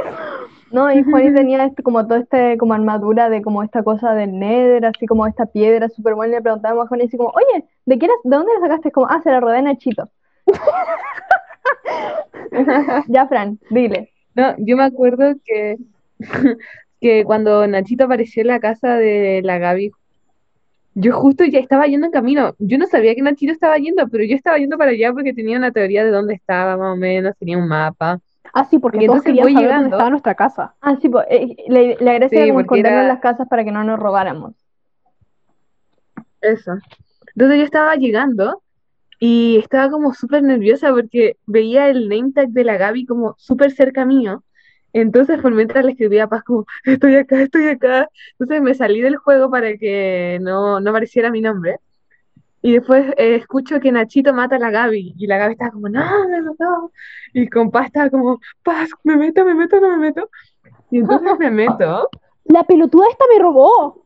[0.71, 4.13] No, y Juan y tenía este, como todo este como armadura de como esta cosa
[4.15, 6.33] del Nether, así como esta piedra súper buena.
[6.33, 8.61] Y le preguntábamos a Juan y así como, oye, ¿de qué eras, de dónde la
[8.67, 8.91] sacaste?
[8.91, 10.09] Como, ah, se la robé a Nachito.
[13.07, 14.11] Ya, Fran, dile.
[14.35, 15.77] No, yo me acuerdo que,
[17.01, 19.91] que cuando Nachito apareció en la casa de la Gaby,
[20.95, 22.55] yo justo ya estaba yendo en camino.
[22.59, 25.57] Yo no sabía que Nachito estaba yendo, pero yo estaba yendo para allá porque tenía
[25.57, 28.19] una teoría de dónde estaba, más o menos, tenía un mapa.
[28.53, 29.95] Ah, sí, porque Y todos entonces querían dónde llegando.
[29.97, 30.75] estaba nuestra casa.
[30.81, 33.99] Ah, sí, pues, eh, la, la gracia Sí, era- las casas para que no nos
[33.99, 34.53] robáramos.
[36.41, 36.73] Eso.
[37.35, 38.61] Entonces yo estaba llegando
[39.19, 43.71] y estaba como súper nerviosa porque veía el name tag de la Gaby como súper
[43.71, 44.43] cerca mío.
[44.93, 48.09] Entonces por mientras le escribía a Paz como, estoy acá, estoy acá.
[48.33, 51.79] Entonces me salí del juego para que no, no apareciera mi nombre.
[52.61, 55.89] Y después eh, escucho que Nachito mata a la Gaby y la Gaby estaba como,
[55.89, 56.93] no, me mató.
[57.33, 60.29] Y con Paz estaba como, Paz, me meto, me meto, no me meto.
[60.89, 62.09] Y entonces me meto.
[62.45, 64.05] La pelotuda esta me robó.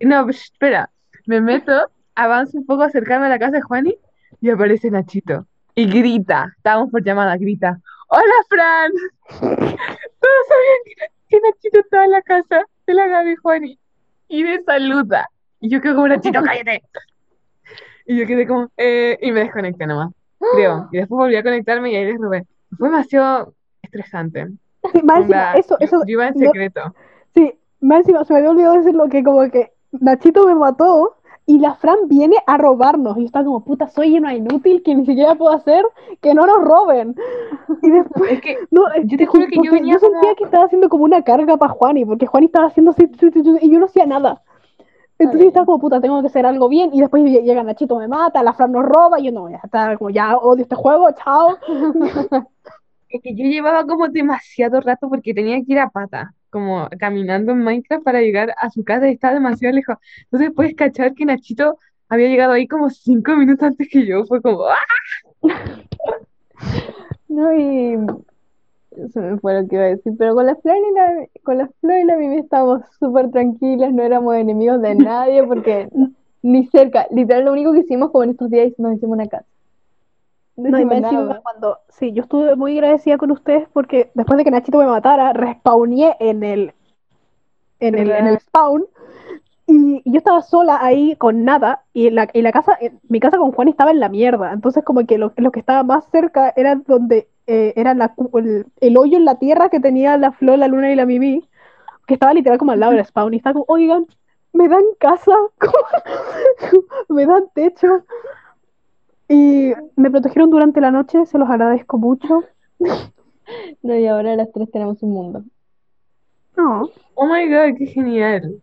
[0.00, 0.90] No, espera,
[1.26, 1.72] me meto,
[2.16, 3.96] avanzo un poco acercarme a la casa de Juani
[4.40, 5.46] y aparece Nachito.
[5.74, 7.80] Y grita, estábamos por llamada, grita,
[8.10, 8.90] ¡Hola, Fran!
[9.28, 13.78] Todos sabían que, Nachito estaba en la casa de la Gaby Juani.
[14.28, 15.28] Y me saluda.
[15.60, 16.82] Y yo quedo como, Nachito, cállate.
[18.06, 20.12] Y yo quedé como, eh, y me desconecté nomás,
[20.54, 20.88] creo.
[20.90, 22.46] Y después volví a conectarme y ahí les robé.
[22.78, 23.52] Fue demasiado
[23.82, 24.48] estresante.
[24.92, 26.94] Sí, más encima, eso, eso, yo iba en no- secreto.
[27.34, 31.17] Sí, más encima, se me había olvidado decir lo que como que Nachito me mató
[31.48, 33.16] y la Fran viene a robarnos.
[33.16, 35.82] Y yo estaba como, puta, soy una inútil que ni siquiera puedo hacer
[36.20, 37.16] que no nos roben.
[37.82, 40.64] Y después, Es que no, Yo te juro que yo venía sentía como- que estaba
[40.66, 43.10] haciendo como una carga para Juani, porque Juani estaba haciendo así,
[43.62, 44.42] y yo no hacía nada.
[45.18, 46.90] Entonces yo estaba como, puta, tengo que hacer algo bien.
[46.92, 49.18] Y después lle- llega Nachito, me mata, la Fran nos roba.
[49.18, 51.56] Y yo no, ya está, como, ya odio este juego, chao.
[53.10, 57.52] Es que yo llevaba como demasiado rato porque tenía que ir a pata, como caminando
[57.52, 59.96] en Minecraft para llegar a su casa y estaba demasiado lejos.
[60.24, 61.78] Entonces puedes cachar que Nachito
[62.08, 64.24] había llegado ahí como cinco minutos antes que yo.
[64.26, 64.76] Fue como, ¡ah!
[67.28, 67.96] No, y
[69.12, 71.58] se me fue lo que iba a decir, pero con la Flor y la, con
[71.58, 75.88] la Flor y la Mimi estábamos súper tranquilas, no éramos enemigos de nadie, porque
[76.42, 79.47] ni cerca, literal lo único que hicimos como en estos días nos hicimos una casa.
[80.66, 84.44] No, y más encima cuando, sí, yo estuve muy agradecida con ustedes porque después de
[84.44, 86.74] que Nachito me matara, respawné en el,
[87.80, 88.86] en el, en el spawn
[89.66, 93.20] y, y yo estaba sola ahí con nada y la, y la casa, eh, mi
[93.20, 96.06] casa con Juan estaba en la mierda, entonces como que lo, lo que estaba más
[96.10, 100.32] cerca era donde eh, era la, el, el hoyo en la tierra que tenía la
[100.32, 101.48] Flor, la Luna y la Mimi,
[102.06, 103.34] que estaba literal como al lado del spawn.
[103.34, 104.06] Y estaba como, oigan,
[104.52, 105.32] me dan casa,
[107.08, 108.04] me dan techo.
[109.28, 112.44] Y me protegieron durante la noche, se los agradezco mucho.
[113.82, 115.42] No, y ahora las tres tenemos un mundo.
[116.56, 118.60] No, Oh my god, qué genial.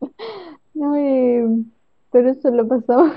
[0.73, 1.65] No, y...
[2.11, 3.11] pero eso lo pasamos.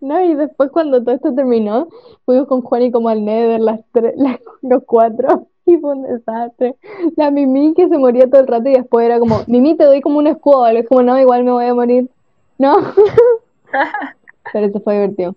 [0.00, 1.88] No, y después cuando todo esto terminó,
[2.26, 6.04] fuimos con Juan y como al Nether, las tres, las- los cuatro, y fue un
[6.04, 6.76] desastre.
[7.16, 10.00] La Mimi que se moría todo el rato y después era como, Mimi, te doy
[10.00, 10.66] como un escudo.
[10.68, 12.10] Es como, no, igual me voy a morir.
[12.58, 12.76] No.
[14.52, 15.36] Pero eso fue divertido.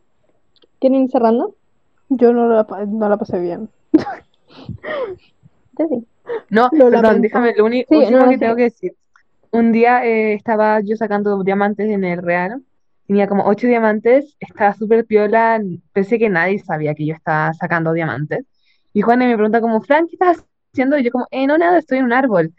[0.82, 1.56] ¿Quieren ir cerrando?
[2.10, 3.70] yo no la, no la pasé bien.
[5.80, 6.06] Yo sí.
[6.50, 7.22] No, Lo perdón, lamento.
[7.22, 8.40] déjame lo uni- Sí, no, que sí.
[8.40, 8.94] tengo que decir.
[9.52, 12.62] Un día eh, estaba yo sacando diamantes en el Real.
[13.08, 15.62] Tenía como ocho diamantes, estaba súper piola.
[15.94, 18.46] Pensé que nadie sabía que yo estaba sacando diamantes.
[18.94, 20.98] Y Juan me pregunta como, Fran, ¿qué estás haciendo?
[20.98, 22.54] Y yo como, eh, no, nada, estoy en un árbol.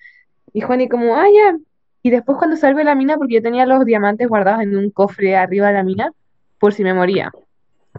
[0.55, 1.59] Y Juan y como, ah, ya.
[2.03, 4.91] Y después cuando salgo de la mina, porque yo tenía los diamantes guardados en un
[4.91, 6.11] cofre arriba de la mina,
[6.59, 7.31] por si me moría,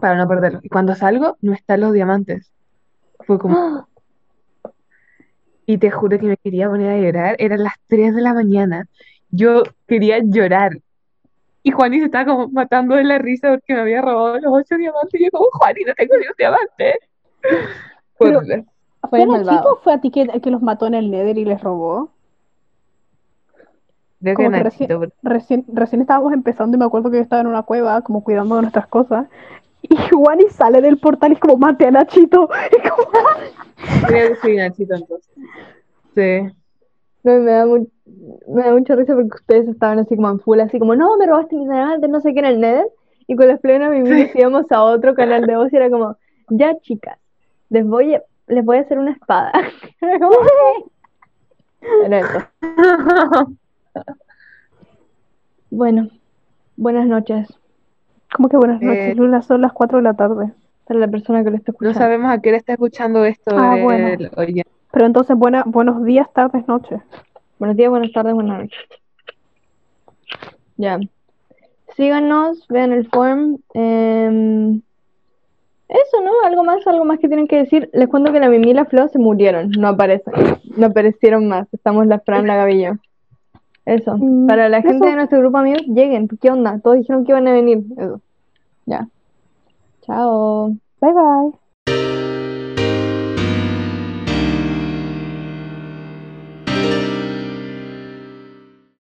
[0.00, 0.64] para no perderlos.
[0.64, 2.50] Y cuando salgo, no están los diamantes.
[3.20, 3.88] Fue como,
[5.66, 7.36] y te juro que me quería poner a llorar.
[7.38, 8.86] Eran las 3 de la mañana.
[9.30, 10.78] Yo quería llorar.
[11.62, 14.76] Y Juani se estaba como matando de la risa porque me había robado los ocho
[14.76, 15.18] diamantes.
[15.20, 16.98] Y yo como, Juani, no tengo ni un diamante.
[17.40, 17.58] Fue
[18.28, 18.64] Pero- horrible.
[19.00, 19.72] Fue ¿Fue el Nachito malvado.
[19.74, 22.10] o fue a ti que, que los mató en el Nether y les robó?
[24.22, 27.40] Creo que como que porque- Recién, recién estábamos empezando y me acuerdo que yo estaba
[27.42, 29.26] en una cueva como cuidando de nuestras cosas.
[29.88, 32.48] Y Juani sale del portal y es como, mate a Nachito.
[32.72, 33.10] Y como,
[34.06, 35.30] creo que sí, Nachito entonces.
[36.14, 36.56] Sí.
[37.22, 40.60] No, y me da, me da mucha risa porque ustedes estaban así como en full,
[40.60, 42.86] así como, no, me robaste mi diamante, no sé qué en el Nether.
[43.26, 46.16] Y con las plenas Mimi nos íbamos a otro canal de voz y era como,
[46.48, 47.18] ya chicas,
[47.68, 49.52] les voy a, les voy a hacer una espada.
[50.00, 50.36] Era como,
[52.04, 53.48] Era eso.
[55.70, 56.08] Bueno,
[56.76, 57.48] buenas noches
[58.32, 59.14] como que buenas noches, Eh.
[59.14, 60.52] Luna, son las 4 de la tarde.
[60.86, 61.98] para la persona que lo está No escuchando.
[61.98, 64.28] sabemos a qué hora está escuchando esto Ah, el bueno.
[64.36, 64.70] oyente.
[64.92, 67.00] Pero entonces, buena, buenos días, tardes, noches.
[67.58, 68.78] Buenos días, buenas tardes, buenas noches.
[70.76, 70.98] Ya.
[71.96, 73.58] Síganos, vean el form.
[73.72, 74.80] em,
[75.88, 76.30] eso, ¿no?
[76.44, 77.88] Algo más, algo más que tienen que decir.
[77.92, 80.32] Les cuento que la Mimi y la Flo se murieron, no aparecen,
[80.76, 81.66] no aparecieron más.
[81.72, 82.92] Estamos la Fran, la yo.
[83.86, 84.16] Eso.
[84.18, 85.04] Mm, Para la gente eso.
[85.08, 86.28] de nuestro grupo amigos, lleguen.
[86.28, 86.80] ¿Qué onda?
[86.80, 87.84] Todos dijeron que iban a venir.
[87.96, 88.20] Eso.
[88.86, 89.08] Ya.
[90.02, 90.76] Chao.
[91.00, 91.63] Bye bye.